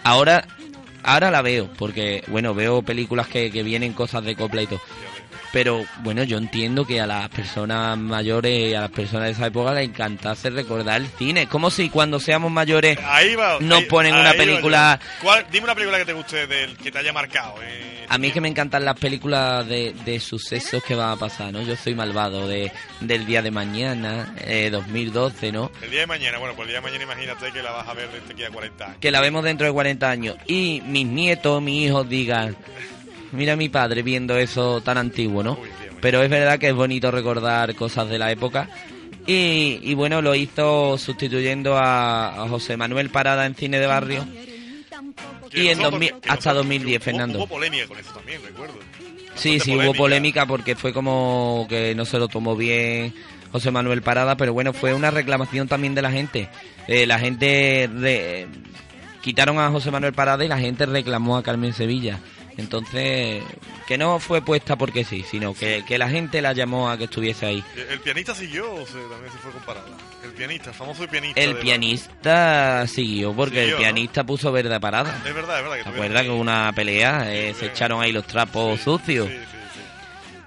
Ahora, 0.04 0.48
ahora 1.04 1.32
la 1.32 1.42
veo, 1.42 1.70
porque, 1.78 2.24
bueno, 2.28 2.54
veo 2.54 2.82
películas 2.82 3.28
que, 3.28 3.52
que 3.52 3.64
vienen 3.64 3.94
cosas 3.94 4.24
de 4.24 4.36
copla 4.36 4.62
y 4.62 4.68
todo. 4.68 4.80
Pero, 5.54 5.86
bueno, 6.04 6.24
yo 6.24 6.38
entiendo 6.38 6.86
que 6.86 7.00
a 7.02 7.08
las 7.08 7.30
personas 7.30 7.98
mayores, 7.98 8.76
a 8.76 8.82
las 8.82 8.92
personas 8.92 9.26
de 9.28 9.32
esa 9.32 9.48
época 9.48 9.74
les 9.74 9.86
encantase 9.90 10.50
recordar 10.50 11.02
el 11.02 11.08
cine. 11.08 11.44
Es 11.44 11.48
como 11.48 11.70
si 11.72 11.90
cuando 11.90 12.20
seamos 12.20 12.52
mayores 12.52 12.98
Ahí 13.04 13.36
va. 13.36 13.58
nos 13.62 13.80
ahí- 13.80 13.86
ponen 13.86 14.14
una 14.14 14.32
ahí 14.32 14.38
película- 14.38 15.00
yo. 15.02 15.08
¿Cuál- 15.24 15.46
Dime 15.52 15.64
una 15.66 15.76
película 15.76 15.98
que 16.00 16.06
te 16.06 16.14
guste, 16.14 16.48
del 16.48 16.76
que 16.78 16.92
te 16.92 17.00
haya 17.00 17.14
marcado. 17.14 17.56
eh, 17.64 18.06
A 18.10 18.18
mí 18.18 18.28
es 18.28 18.34
que 18.34 18.40
me 18.42 18.48
encantan 18.48 18.86
las 18.86 18.98
películas 19.00 19.68
de, 19.68 19.94
de 20.06 20.20
sucesos 20.20 20.82
que 20.84 20.96
van 20.96 21.12
a 21.12 21.16
pasar, 21.18 21.52
¿no? 21.52 21.62
Yo 21.62 21.76
soy 21.76 21.94
malvado, 21.96 22.48
de, 22.48 22.72
del 23.02 23.26
día 23.26 23.42
de 23.42 23.52
mañana, 23.52 24.34
eh, 24.40 24.70
2012, 24.72 25.52
¿no? 25.52 25.72
El 25.82 25.92
día 25.92 26.02
de 26.02 26.08
mañana, 26.08 26.38
bueno, 26.38 26.56
pues 26.56 26.68
el 26.68 26.74
día 26.74 26.82
de 26.82 26.86
mañana 26.88 27.04
imagínate 27.04 27.52
que 27.52 27.62
la 27.64 27.72
vas 27.72 27.88
a 27.88 27.94
ver 27.94 28.10
desde 28.12 28.34
aquí 28.34 28.44
a 28.44 28.50
40 28.50 28.86
años. 28.86 28.98
que 29.02 29.12
la 29.12 29.20
vemos 29.22 29.44
dentro 29.44 29.68
de 29.68 29.74
40 29.74 30.10
años 30.10 30.36
y 30.48 30.82
mis 30.86 31.06
nietos, 31.06 31.62
mis 31.62 31.88
hijos 31.88 32.08
digan, 32.08 32.56
mira 33.32 33.54
a 33.54 33.56
mi 33.56 33.70
padre 33.70 34.02
viendo 34.04 34.38
eso 34.38 34.82
tan 34.82 34.98
antiguo, 34.98 35.44
¿no? 35.44 35.56
Bien. 35.56 35.70
Pero 36.02 36.22
es 36.24 36.30
verdad 36.30 36.60
que 36.60 36.68
es 36.70 36.74
bonito 36.76 37.10
recordar 37.12 37.74
cosas 37.76 38.08
de 38.10 38.18
la 38.20 38.32
época. 38.32 38.70
Y, 39.26 39.80
y 39.84 39.94
bueno, 39.94 40.22
lo 40.22 40.36
hizo 40.36 40.98
sustituyendo 40.98 41.78
a, 41.78 42.44
a 42.44 42.48
José 42.48 42.78
Manuel 42.78 43.10
Parada 43.10 43.46
en 43.46 43.56
Cine 43.56 43.80
de 43.80 43.88
Barrio. 43.88 44.26
Y 45.54 45.68
en 45.68 45.78
nosotros- 45.80 45.92
2000 45.92 46.10
que 46.10 46.16
hasta 46.30 46.34
nosotros- 46.36 46.56
2010, 46.58 47.00
hubo- 47.00 47.04
Fernando. 47.04 47.38
Hubo 47.40 47.48
polémica 47.48 47.88
con 47.88 48.00
eso 48.00 48.12
también, 48.14 48.42
recuerdo. 48.46 48.76
Sí, 49.36 49.60
sí, 49.60 49.76
hubo 49.76 49.94
polémica 49.94 50.46
porque 50.46 50.76
fue 50.76 50.94
como 50.94 51.66
que 51.70 51.94
no 51.96 52.06
se 52.06 52.18
lo 52.18 52.28
tomó 52.28 52.56
bien 52.56 53.14
José 53.52 53.70
Manuel 53.72 54.02
Parada, 54.02 54.36
pero 54.36 54.52
bueno, 54.54 54.74
fue 54.74 54.94
una 54.94 55.12
reclamación 55.12 55.68
también 55.68 55.94
de 55.94 56.02
la 56.02 56.12
gente. 56.12 56.50
Eh, 56.88 57.06
la 57.06 57.20
gente 57.20 57.90
re- 57.94 58.48
quitaron 59.22 59.60
a 59.60 59.70
José 59.70 59.92
Manuel 59.92 60.14
Parada 60.14 60.44
y 60.44 60.48
la 60.48 60.58
gente 60.58 60.86
reclamó 60.86 61.38
a 61.38 61.44
Carmen 61.44 61.74
Sevilla. 61.74 62.20
Entonces, 62.58 63.44
que 63.88 63.98
no 63.98 64.20
fue 64.20 64.42
puesta 64.42 64.76
porque 64.76 65.04
sí, 65.04 65.24
sino 65.30 65.54
que, 65.54 65.86
que 65.88 66.00
la 66.00 66.10
gente 66.10 66.42
la 66.42 66.54
llamó 66.54 66.90
a 66.90 66.98
que 66.98 67.04
estuviese 67.04 67.46
ahí. 67.46 67.64
El 67.90 68.00
pianista 68.00 68.34
siguió 68.34 68.74
o 68.74 68.86
se, 68.86 68.94
también 68.94 69.32
se 69.32 69.38
fue 69.38 69.52
comparada. 69.52 69.86
El 70.24 70.32
pianista, 70.32 70.70
el 70.72 70.76
famoso 70.76 71.08
pianista. 71.08 71.40
El 71.40 71.56
pianista 71.58 72.88
siguió 72.88 73.34
porque 73.34 73.62
Siguió, 73.62 73.78
el 73.78 73.84
pianista 73.84 74.24
puso 74.24 74.52
verde 74.52 74.80
Parada. 74.80 75.22
Es 75.26 75.34
verdad, 75.34 75.58
es 75.58 75.64
verdad. 75.64 75.78
Que 75.78 75.84
¿Te 75.84 75.90
tuvieron 75.90 75.94
acuerdas 75.94 76.24
que 76.24 76.30
una 76.32 76.74
pelea? 76.76 77.34
Eh, 77.34 77.54
se 77.54 77.68
echaron 77.68 78.02
ahí 78.02 78.12
los 78.12 78.26
trapos 78.26 78.80
Sí, 78.80 78.86
sucios. 78.86 79.28
Sí, 79.28 79.36
sí. 79.36 79.82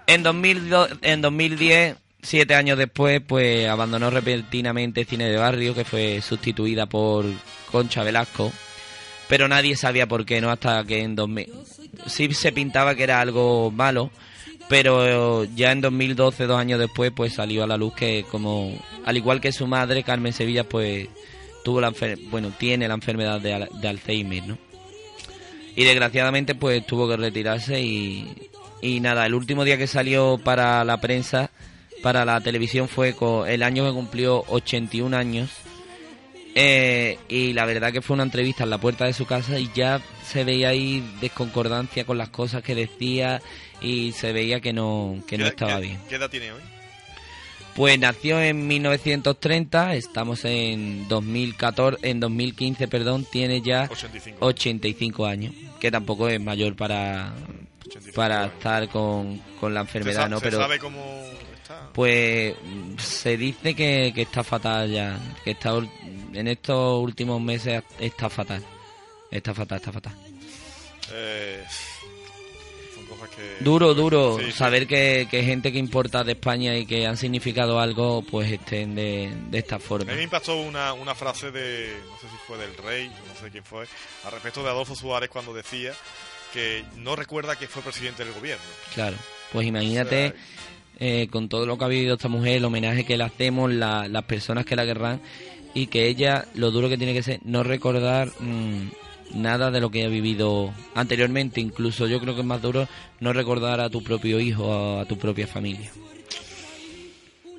En, 0.08 0.22
2002 0.24 0.90
en 1.02 1.20
2010, 1.20 1.96
siete 2.22 2.56
años 2.56 2.76
después, 2.76 3.20
pues 3.26 3.68
abandonó 3.68 4.10
repentinamente 4.10 5.04
Cine 5.04 5.28
de 5.28 5.36
Barrio, 5.36 5.74
que 5.74 5.84
fue 5.84 6.20
sustituida 6.20 6.86
por 6.86 7.24
Concha 7.70 8.02
Velasco. 8.02 8.52
Pero 9.30 9.48
nadie 9.48 9.74
sabía 9.76 10.06
por 10.06 10.26
qué, 10.26 10.42
¿no? 10.42 10.50
Hasta 10.50 10.84
que 10.84 11.00
en 11.00 11.16
2000... 11.16 11.46
Sí 12.06 12.32
se 12.34 12.52
pintaba 12.52 12.94
que 12.94 13.02
era 13.04 13.20
algo 13.20 13.70
malo, 13.70 14.10
pero 14.68 15.44
ya 15.44 15.72
en 15.72 15.80
2012, 15.80 16.46
dos 16.46 16.58
años 16.58 16.78
después, 16.78 17.10
pues 17.14 17.32
salió 17.34 17.64
a 17.64 17.66
la 17.66 17.76
luz 17.78 17.94
que 17.94 18.24
como, 18.30 18.76
al 19.04 19.16
igual 19.16 19.40
que 19.40 19.52
su 19.52 19.66
madre, 19.66 20.02
Carmen 20.02 20.32
Sevilla, 20.32 20.64
pues 20.64 21.08
tuvo 21.64 21.80
la 21.80 21.92
bueno, 22.30 22.52
tiene 22.58 22.86
la 22.88 22.94
enfermedad 22.94 23.40
de, 23.40 23.68
de 23.80 23.88
Alzheimer, 23.88 24.46
¿no? 24.46 24.58
Y 25.76 25.84
desgraciadamente 25.84 26.54
pues 26.54 26.84
tuvo 26.86 27.08
que 27.08 27.16
retirarse 27.16 27.80
y, 27.80 28.28
y 28.82 29.00
nada, 29.00 29.26
el 29.26 29.34
último 29.34 29.64
día 29.64 29.78
que 29.78 29.86
salió 29.86 30.38
para 30.42 30.84
la 30.84 31.00
prensa, 31.00 31.50
para 32.02 32.24
la 32.24 32.40
televisión 32.40 32.88
fue 32.88 33.14
co- 33.14 33.46
el 33.46 33.62
año 33.62 33.84
que 33.86 33.92
cumplió 33.92 34.44
81 34.48 35.16
años. 35.16 35.50
Eh, 36.54 37.18
y 37.28 37.52
la 37.52 37.64
verdad 37.64 37.92
que 37.92 38.02
fue 38.02 38.14
una 38.14 38.24
entrevista 38.24 38.64
en 38.64 38.70
la 38.70 38.78
puerta 38.78 39.04
de 39.04 39.12
su 39.12 39.24
casa 39.26 39.58
y 39.58 39.70
ya 39.74 40.00
se 40.26 40.42
veía 40.44 40.70
ahí 40.70 41.02
desconcordancia 41.20 42.04
con 42.04 42.18
las 42.18 42.28
cosas 42.30 42.62
que 42.62 42.74
decía 42.74 43.40
y 43.80 44.12
se 44.12 44.32
veía 44.32 44.60
que 44.60 44.72
no, 44.72 45.16
que 45.28 45.38
no 45.38 45.44
¿Qué- 45.44 45.50
estaba 45.50 45.76
qué- 45.76 45.86
bien. 45.86 45.98
¿Qué 46.08 46.16
edad 46.16 46.28
tiene 46.30 46.52
hoy? 46.52 46.60
Pues 47.76 47.98
nació 48.00 48.42
en 48.42 48.66
1930, 48.66 49.94
estamos 49.94 50.44
en 50.44 51.06
2014, 51.08 51.98
en 52.10 52.18
2015, 52.18 52.88
perdón, 52.88 53.24
tiene 53.30 53.62
ya 53.62 53.88
85. 53.90 54.38
85 54.44 55.26
años, 55.26 55.54
que 55.78 55.90
tampoco 55.92 56.28
es 56.28 56.40
mayor 56.40 56.74
para 56.74 57.32
85 57.32 57.69
para 58.14 58.46
estar 58.46 58.88
con, 58.88 59.38
con 59.60 59.72
la 59.74 59.80
¿Se, 59.82 59.86
enfermedad, 59.88 60.28
¿no? 60.28 60.40
Pero 60.40 60.58
sabe 60.58 60.78
cómo 60.78 61.22
está? 61.54 61.88
pues 61.92 62.54
se 62.98 63.36
dice 63.36 63.74
que, 63.74 64.12
que 64.14 64.22
está 64.22 64.42
fatal 64.44 64.90
ya, 64.90 65.18
que 65.44 65.52
está 65.52 65.72
en 66.32 66.48
estos 66.48 67.02
últimos 67.02 67.40
meses 67.40 67.82
está 67.98 68.28
fatal, 68.28 68.64
está 69.30 69.54
fatal, 69.54 69.78
está 69.78 69.92
fatal. 69.92 70.12
Eh, 71.12 71.64
son 72.94 73.04
cosas 73.06 73.28
que... 73.30 73.56
Duro, 73.64 73.94
duro 73.94 74.36
Sí, 74.38 74.46
sí. 74.46 74.52
saber 74.52 74.86
que, 74.86 75.26
que 75.30 75.42
gente 75.42 75.72
que 75.72 75.78
importa 75.78 76.22
de 76.22 76.32
España 76.32 76.76
y 76.76 76.86
que 76.86 77.06
han 77.06 77.16
significado 77.16 77.80
algo, 77.80 78.22
pues 78.22 78.50
estén 78.52 78.94
de, 78.94 79.32
de 79.50 79.58
esta 79.58 79.76
A 79.76 79.80
forma. 79.80 80.10
mí 80.12 80.16
me 80.18 80.22
impactó 80.24 80.56
una, 80.56 80.92
una 80.92 81.14
frase 81.14 81.50
de, 81.50 81.96
no 82.08 82.16
sé 82.18 82.28
si 82.28 82.36
fue 82.46 82.58
del 82.58 82.76
rey, 82.76 83.08
no 83.08 83.34
sé 83.40 83.50
quién 83.50 83.64
fue, 83.64 83.86
al 84.24 84.32
respecto 84.32 84.62
de 84.62 84.70
Adolfo 84.70 84.94
Suárez 84.94 85.30
cuando 85.30 85.52
decía 85.52 85.92
que 86.52 86.84
no 86.96 87.16
recuerda 87.16 87.56
que 87.56 87.66
fue 87.68 87.82
presidente 87.82 88.24
del 88.24 88.32
gobierno. 88.34 88.64
Claro, 88.94 89.16
pues 89.52 89.66
imagínate 89.66 90.26
O 90.28 90.30
sea, 90.30 90.34
eh, 90.98 91.28
con 91.30 91.48
todo 91.48 91.64
lo 91.66 91.78
que 91.78 91.84
ha 91.84 91.88
vivido 91.88 92.14
esta 92.14 92.28
mujer, 92.28 92.56
el 92.58 92.64
homenaje 92.64 93.04
que 93.04 93.16
le 93.16 93.24
hacemos, 93.24 93.72
la- 93.72 94.06
las 94.08 94.24
personas 94.24 94.64
que 94.66 94.76
la 94.76 94.84
querrán 94.84 95.20
y 95.74 95.86
que 95.86 96.08
ella, 96.08 96.46
lo 96.54 96.70
duro 96.70 96.88
que 96.88 96.98
tiene 96.98 97.14
que 97.14 97.22
ser, 97.22 97.40
no 97.44 97.62
recordar 97.62 98.28
mm, 98.40 98.88
nada 99.34 99.70
de 99.70 99.80
lo 99.80 99.90
que 99.90 100.04
ha 100.04 100.08
vivido 100.08 100.72
anteriormente. 100.94 101.60
Incluso 101.60 102.06
yo 102.08 102.20
creo 102.20 102.34
que 102.34 102.40
es 102.40 102.46
más 102.46 102.60
duro 102.60 102.88
no 103.20 103.32
recordar 103.32 103.80
a 103.80 103.88
tu 103.88 104.02
propio 104.02 104.40
hijo 104.40 104.64
o 104.64 105.00
a 105.00 105.04
tu 105.06 105.16
propia 105.18 105.46
familia. 105.46 105.90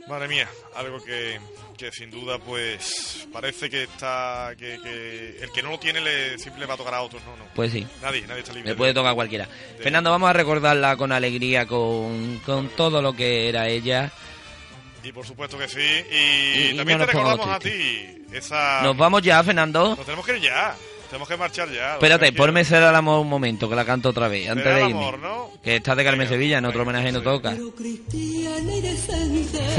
Madre 0.07 0.27
mía, 0.27 0.49
algo 0.75 1.01
que, 1.03 1.39
que 1.77 1.91
sin 1.91 2.09
duda 2.11 2.37
pues 2.39 3.27
parece 3.31 3.69
que 3.69 3.83
está, 3.83 4.51
que, 4.57 4.79
que 4.83 5.37
el 5.41 5.51
que 5.51 5.61
no 5.63 5.69
lo 5.69 5.79
tiene 5.79 6.01
le 6.01 6.37
siempre 6.37 6.59
le 6.59 6.65
va 6.65 6.73
a 6.73 6.77
tocar 6.77 6.95
a 6.95 7.01
otros, 7.01 7.21
no, 7.23 7.37
no. 7.37 7.45
Pues 7.55 7.71
sí. 7.71 7.87
Nadie, 8.01 8.21
nadie 8.27 8.41
está 8.41 8.53
libre. 8.53 8.71
Le 8.71 8.75
puede 8.75 8.93
tocar 8.93 9.11
a 9.11 9.15
cualquiera. 9.15 9.47
Fernando, 9.79 10.09
vamos 10.11 10.29
a 10.29 10.33
recordarla 10.33 10.97
con 10.97 11.11
alegría, 11.11 11.65
con, 11.65 12.39
con 12.45 12.69
todo 12.69 13.01
lo 13.01 13.13
que 13.13 13.47
era 13.47 13.67
ella. 13.69 14.11
Y 15.03 15.11
por 15.11 15.25
supuesto 15.25 15.57
que 15.57 15.67
sí. 15.67 15.79
Y, 15.79 16.71
Y 16.71 16.77
también 16.77 16.99
no 16.99 17.05
te 17.05 17.11
recordamos 17.13 17.47
a 17.47 17.59
ti 17.59 18.23
esa... 18.31 18.81
Nos 18.83 18.95
vamos 18.97 19.21
ya, 19.21 19.43
Fernando. 19.43 19.95
Nos 19.95 20.05
tenemos 20.05 20.25
que 20.25 20.37
ir 20.37 20.41
ya. 20.43 20.75
Tenemos 21.11 21.27
que 21.27 21.35
marchar 21.37 21.69
ya. 21.69 21.93
Espérate, 21.93 22.31
ponme 22.31 22.63
Ser 22.63 22.81
al 22.83 22.95
amor 22.95 23.19
un 23.19 23.27
momento, 23.29 23.69
que 23.69 23.75
la 23.75 23.83
canto 23.85 24.09
otra 24.09 24.27
vez, 24.29 24.49
antes 24.49 24.63
de 24.65 24.71
irme. 24.79 24.91
amor, 24.93 25.19
¿no? 25.19 25.49
Que 25.61 25.75
está 25.75 25.93
de 25.93 26.03
Carmen 26.05 26.19
Venga, 26.21 26.31
Sevilla, 26.31 26.57
en 26.59 26.65
otro 26.65 26.79
venga, 26.85 26.99
homenaje 26.99 27.11
no 27.11 27.21
toca. 27.21 27.51
Esa 27.51 27.61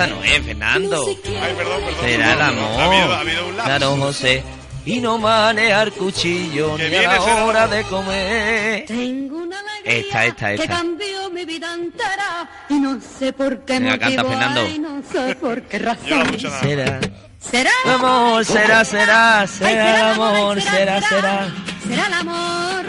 no 0.07 0.23
es, 0.23 0.43
Fernando. 0.43 1.07
Ay, 1.09 1.17
perdón, 1.57 1.81
perdón. 1.85 2.05
Será 2.05 2.33
el 2.33 2.39
perdón. 2.39 2.59
Ha 2.59 2.85
habido, 2.85 3.03
ha 3.03 3.07
amor. 3.07 3.15
habido 3.15 3.49
un. 3.49 3.55
Claro, 3.55 3.97
José. 3.97 4.45
Y 4.85 5.01
no 5.01 5.17
manejar 5.17 5.93
cuchillo 5.93 6.75
Que 6.77 6.89
ni 6.89 6.97
a 6.97 7.01
viene 7.01 7.15
la 7.15 7.45
hora 7.45 7.63
amor. 7.65 7.77
de 7.77 7.83
comer. 7.85 8.85
Tengo 8.87 9.37
una 9.39 9.61
alegría 9.61 9.99
Esta, 10.01 10.27
esta, 10.27 10.49
que 10.49 10.55
esta. 10.65 10.77
cambió 10.77 11.31
mi 11.31 11.45
vida 11.45 11.73
entera 11.75 12.51
y 12.69 12.75
no 12.81 13.01
sé 13.01 13.33
por 13.33 13.65
qué 13.65 13.75
Venga, 13.79 13.93
motivo, 13.93 14.17
canta, 14.17 14.25
Fernando. 14.29 14.61
ay, 14.63 14.79
no 14.81 15.01
sé 15.11 15.35
por 15.37 15.63
qué 15.63 15.79
razón. 15.79 16.37
Será. 16.61 17.01
Será 17.51 17.71
Amor, 17.87 18.45
será, 18.45 18.85
será, 18.85 19.47
será 19.47 20.11
el 20.11 20.21
amor, 20.21 20.61
será, 20.61 21.03
será. 21.03 21.49
será 21.87 22.07
el 22.07 22.15
amor. 22.15 22.85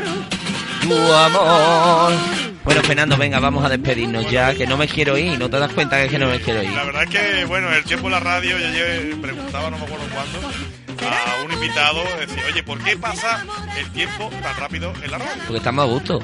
Tu 0.82 1.14
amor. 1.14 2.14
Bueno, 2.64 2.82
Fernando, 2.84 3.18
venga, 3.18 3.40
vamos 3.40 3.66
a 3.66 3.70
despedirnos 3.70 4.30
ya, 4.32 4.54
que 4.56 4.66
no 4.66 4.78
me 4.78 4.88
quiero 4.88 5.18
ir. 5.18 5.38
¿No 5.38 5.50
te 5.50 5.60
das 5.60 5.72
cuenta 5.74 5.98
que 5.98 6.06
es 6.06 6.12
que 6.12 6.20
no 6.20 6.28
me 6.28 6.40
quiero 6.40 6.64
ir? 6.64 6.70
La 6.72 6.84
verdad 6.84 7.04
es 7.04 7.10
que, 7.10 7.46
bueno, 7.46 7.74
el 7.74 7.84
tiempo 7.84 8.08
en 8.08 8.14
la 8.14 8.20
radio, 8.20 8.58
yo 8.58 8.68
ayer 8.68 9.16
preguntaba, 9.22 9.70
no 9.70 9.78
me 9.78 9.86
acuerdo 9.86 10.06
cuándo, 10.14 10.40
a 11.06 11.44
un 11.44 11.52
invitado, 11.52 12.04
decía, 12.20 12.44
oye, 12.52 12.64
¿por 12.64 12.82
qué 12.84 12.98
pasa 12.98 13.46
el 13.78 13.92
tiempo 13.92 14.30
tan 14.42 14.56
rápido 14.58 14.94
en 15.04 15.12
la 15.12 15.18
radio? 15.18 15.44
Porque 15.46 15.58
estamos 15.58 15.84
a 15.84 15.88
gusto. 15.88 16.20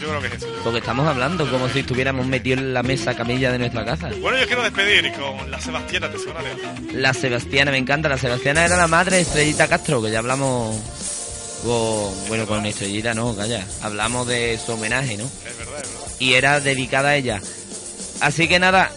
Yo 0.00 0.08
creo 0.08 0.20
que 0.20 0.26
es 0.28 0.34
eso. 0.34 0.48
Porque 0.62 0.78
estamos 0.78 1.06
hablando 1.08 1.50
como 1.50 1.68
si 1.68 1.80
estuviéramos 1.80 2.26
metidos 2.26 2.60
en 2.60 2.74
la 2.74 2.82
mesa 2.82 3.14
camilla 3.16 3.50
de 3.50 3.58
nuestra 3.58 3.84
casa. 3.84 4.10
Bueno, 4.20 4.38
yo 4.38 4.46
quiero 4.46 4.62
despedir 4.62 5.12
con 5.12 5.50
la 5.50 5.60
Sebastiana, 5.60 6.10
¿te 6.10 6.18
suena? 6.18 6.40
Leo? 6.42 6.56
La 6.92 7.14
Sebastiana, 7.14 7.70
me 7.70 7.78
encanta. 7.78 8.08
La 8.08 8.18
Sebastiana 8.18 8.64
era 8.64 8.76
la 8.76 8.86
madre 8.86 9.16
de 9.16 9.22
Estrellita 9.22 9.68
Castro, 9.68 10.02
que 10.02 10.10
ya 10.10 10.20
hablamos 10.20 10.76
con, 11.64 12.28
bueno, 12.28 12.46
con 12.46 12.64
Estrellita, 12.64 13.14
no, 13.14 13.34
calla. 13.34 13.66
Hablamos 13.82 14.26
de 14.28 14.58
su 14.64 14.72
homenaje, 14.72 15.16
¿no? 15.16 15.24
Es 15.24 15.58
verdad, 15.58 15.80
es 15.82 15.92
verdad. 15.92 16.08
Y 16.20 16.34
era 16.34 16.60
dedicada 16.60 17.10
a 17.10 17.16
ella. 17.16 17.40
Así 18.20 18.48
que 18.48 18.58
nada, 18.58 18.90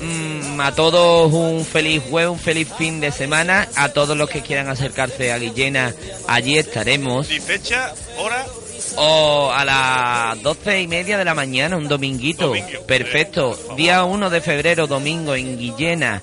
mm, 0.00 0.60
a 0.60 0.74
todos 0.74 1.32
un 1.32 1.64
feliz 1.64 2.02
jueves, 2.08 2.30
un 2.30 2.38
feliz 2.38 2.68
fin 2.76 3.00
de 3.00 3.12
semana. 3.12 3.68
A 3.76 3.90
todos 3.90 4.16
los 4.16 4.28
que 4.28 4.42
quieran 4.42 4.68
acercarse 4.68 5.32
a 5.32 5.38
Guillena, 5.38 5.94
allí 6.28 6.58
estaremos. 6.58 7.30
Y 7.30 7.40
fecha, 7.40 7.92
hora, 8.18 8.46
O 8.96 9.50
a 9.52 9.64
las 9.64 10.42
doce 10.42 10.80
y 10.80 10.86
media 10.88 11.16
de 11.18 11.24
la 11.24 11.34
mañana, 11.34 11.76
un 11.76 11.88
dominguito. 11.88 12.48
Domingo. 12.48 12.86
Perfecto. 12.86 13.52
Eh, 13.52 13.56
favor. 13.56 13.76
Día 13.76 14.04
1 14.04 14.30
de 14.30 14.40
febrero, 14.40 14.86
domingo, 14.86 15.34
en 15.34 15.58
Guillena. 15.58 16.22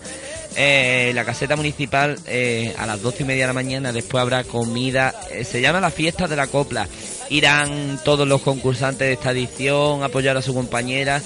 eh, 0.55 1.11
la 1.13 1.23
caseta 1.23 1.55
municipal 1.55 2.17
eh, 2.25 2.73
a 2.79 2.87
las 2.87 3.01
doce 3.01 3.23
y 3.23 3.25
media 3.25 3.43
de 3.43 3.47
la 3.47 3.53
mañana. 3.53 3.91
Después 3.93 4.21
habrá 4.21 4.43
comida. 4.43 5.13
se 5.43 5.61
llama 5.61 5.79
la 5.79 5.91
fiesta 5.91 6.27
de 6.27 6.35
la 6.35 6.47
copla. 6.47 6.87
Irán 7.29 7.99
todos 8.03 8.27
los 8.27 8.41
concursantes 8.41 9.07
de 9.07 9.13
esta 9.13 9.31
edición, 9.31 10.03
apoyar 10.03 10.35
a 10.37 10.41
su 10.41 10.53
compañera. 10.53 11.21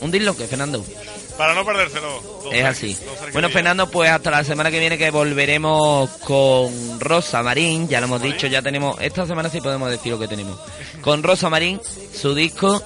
Un 0.00 0.10
que 0.10 0.46
Fernando. 0.48 0.84
Para 1.36 1.54
no 1.54 1.64
perdérselo. 1.64 2.20
Es 2.52 2.64
así. 2.64 2.96
Bueno. 3.32 3.48
Fernando, 3.50 3.90
pues 3.90 4.10
hasta 4.10 4.30
la 4.30 4.44
semana 4.44 4.70
que 4.70 4.78
viene 4.78 4.98
que 4.98 5.10
volveremos 5.10 6.10
con 6.24 7.00
Rosa 7.00 7.42
Marín. 7.42 7.88
Ya 7.88 8.00
lo 8.00 8.06
hemos 8.06 8.22
dicho, 8.22 8.46
ya 8.46 8.62
tenemos. 8.62 9.00
Esta 9.00 9.26
semana 9.26 9.48
sí 9.48 9.60
podemos 9.60 9.90
decir 9.90 10.12
lo 10.12 10.18
que 10.18 10.28
tenemos. 10.28 10.58
Con 11.00 11.22
Rosa 11.22 11.48
Marín, 11.48 11.80
su 12.14 12.34
disco, 12.34 12.82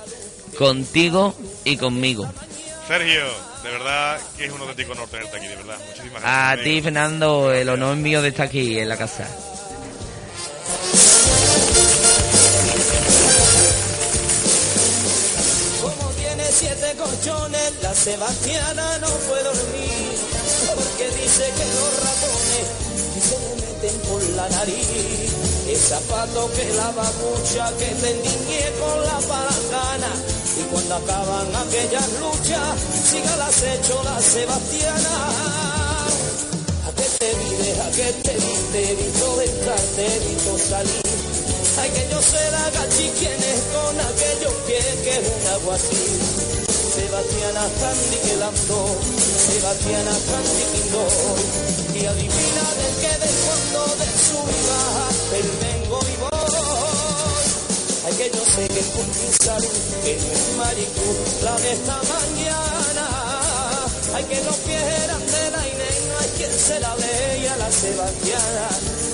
contigo 0.58 1.34
y 1.64 1.76
conmigo. 1.76 2.30
Sergio, 2.86 3.24
de 3.64 3.70
verdad 3.70 4.18
que 4.36 4.44
es 4.46 4.52
un 4.52 4.60
auténtico 4.60 4.92
honor 4.92 5.08
tenerte 5.08 5.36
aquí, 5.36 5.46
de 5.48 5.56
verdad. 5.56 5.76
Muchísimas 5.88 6.22
gracias. 6.22 6.60
A 6.60 6.62
ti, 6.62 6.82
Fernando, 6.82 7.52
el 7.52 7.68
honor 7.68 7.96
mío 7.96 8.22
de 8.22 8.28
estar 8.28 8.46
aquí 8.46 8.78
en 8.78 8.88
la 8.88 8.96
casa. 8.96 9.28
Siete 16.58 16.96
colchones, 16.96 17.72
la 17.82 17.94
Sebastiana 17.94 18.98
no 18.98 19.08
puede 19.28 19.44
dormir, 19.44 20.16
porque 20.74 21.04
dice 21.20 21.44
que 21.52 21.66
los 21.76 21.92
ratones 22.00 22.66
se 23.28 23.38
le 23.38 23.50
meten 23.60 24.00
por 24.08 24.22
la 24.36 24.48
nariz. 24.48 24.88
El 25.68 25.76
zapato 25.76 26.50
que 26.52 26.72
lava 26.72 27.10
mucha, 27.20 27.68
que 27.76 27.86
te 28.00 28.10
endiñe 28.10 28.72
con 28.80 29.04
la 29.04 29.18
palangana. 29.28 30.12
Y 30.56 30.62
cuando 30.72 30.94
acaban 30.94 31.54
aquellas 31.56 32.08
luchas, 32.20 32.80
siga 33.10 33.34
el 33.34 33.42
acecho 33.42 34.02
la 34.04 34.20
Sebastiana. 34.20 35.14
¿A 36.86 36.90
qué 36.96 37.06
te 37.18 37.34
vives? 37.34 37.80
¿A 37.80 37.90
qué 37.90 38.12
te 38.22 38.34
viste? 38.34 38.92
He 38.92 38.94
visto 38.94 39.42
entrarte, 39.42 40.06
he 40.06 40.18
visto 40.20 40.58
salir. 40.58 41.35
Hay 41.78 41.90
que 41.90 42.08
yo 42.10 42.22
ser 42.22 42.54
agachiquienes 42.54 43.60
con 43.72 44.00
aquellos 44.00 44.54
pies 44.66 44.86
que 45.04 45.10
es 45.10 45.26
un 45.28 45.46
agua 45.52 45.74
así. 45.74 46.66
Sebastiana 46.94 47.64
Candy 47.80 48.16
que 48.24 48.36
lanzó, 48.36 48.96
Sebastiana 49.50 50.14
Candy 50.30 50.64
quindó. 50.72 51.06
Y 51.94 52.06
adivina 52.06 52.66
del 52.80 52.94
que 53.02 53.12
del 53.20 53.36
fondo 53.46 53.80
de 54.00 54.08
su 54.26 54.38
baja, 54.68 55.08
el 55.36 55.48
vengo 55.64 55.98
y 56.00 56.16
voy. 56.20 56.36
Hay 58.06 58.14
que 58.14 58.30
yo 58.30 58.44
sé 58.44 58.68
que 58.68 58.80
es 58.80 58.90
un 58.94 59.16
que 60.04 60.12
es 60.14 60.56
maricú, 60.56 61.10
la 61.42 61.58
de 61.58 61.72
esta 61.72 62.00
mañana. 62.14 63.06
Hay 64.14 64.24
que 64.24 64.42
los 64.44 64.56
pies 64.56 64.82
eran 65.04 65.20
de 65.20 65.50
la 65.50 65.68
Inés, 65.68 65.98
no 66.08 66.18
hay 66.20 66.30
quien 66.36 66.52
se 66.52 66.80
la 66.80 66.94
veía 66.94 67.56
la 67.56 67.70
Sebastiana. 67.70 68.68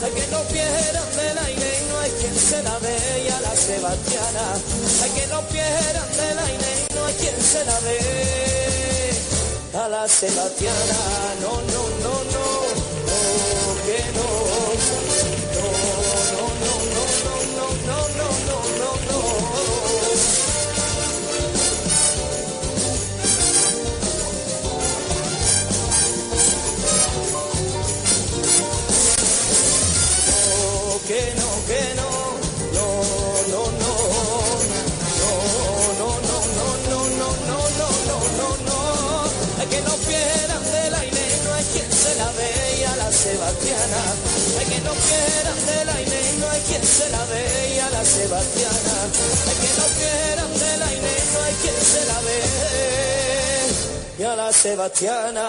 Hay 0.05 0.13
que 0.13 0.27
los 0.31 0.43
pies 0.53 0.69
eran 0.91 1.17
de 1.17 1.35
la 1.35 1.51
Inés, 1.51 1.62
no 2.53 2.59
se 2.59 2.63
la 2.63 2.79
veía 2.79 3.41
la 3.41 3.57
Sebastiana. 3.57 4.55
Hay 5.03 5.11
que 5.11 5.27
los 5.29 5.45
pies 5.45 5.87
eran 5.91 6.09
de 6.17 6.35
la 6.35 6.53
Inés, 6.53 6.87
no 6.95 7.05
hay 7.07 7.15
quien 7.15 7.41
se 7.41 7.65
la 7.65 7.81
ve. 7.81 7.99
A 9.75 9.89
la 9.89 10.09
Sebastiana, 10.09 10.99
no, 11.41 11.51
no, 11.51 11.83
no, 12.05 12.15
no, 12.35 12.45
no, 13.09 13.19
que 13.87 13.99
no. 14.17 14.29
No, 15.55 15.65
no, 15.65 15.97
no, 15.97 16.02
quieran 45.33 45.67
de 45.67 45.85
la 45.85 46.01
Inés, 46.01 46.35
no 46.39 46.51
hay 46.51 46.61
quien 46.61 46.85
se 46.85 47.11
la 47.11 47.25
ve 47.27 47.75
y 47.75 47.79
a 47.79 47.91
la 47.91 48.05
Sebastiana, 48.05 48.95
hay 49.49 49.57
que 49.63 49.73
no 49.79 49.87
quieran 49.99 50.53
de 50.59 50.77
la 50.79 50.93
Inés, 50.93 51.25
no 51.35 51.43
hay 51.43 51.55
quien 51.63 51.75
se 51.93 52.07
la 52.07 52.21
ve 52.21 52.41
y 54.19 54.23
a 54.25 54.37
la 54.37 54.53
Sebastiana. 54.53 55.49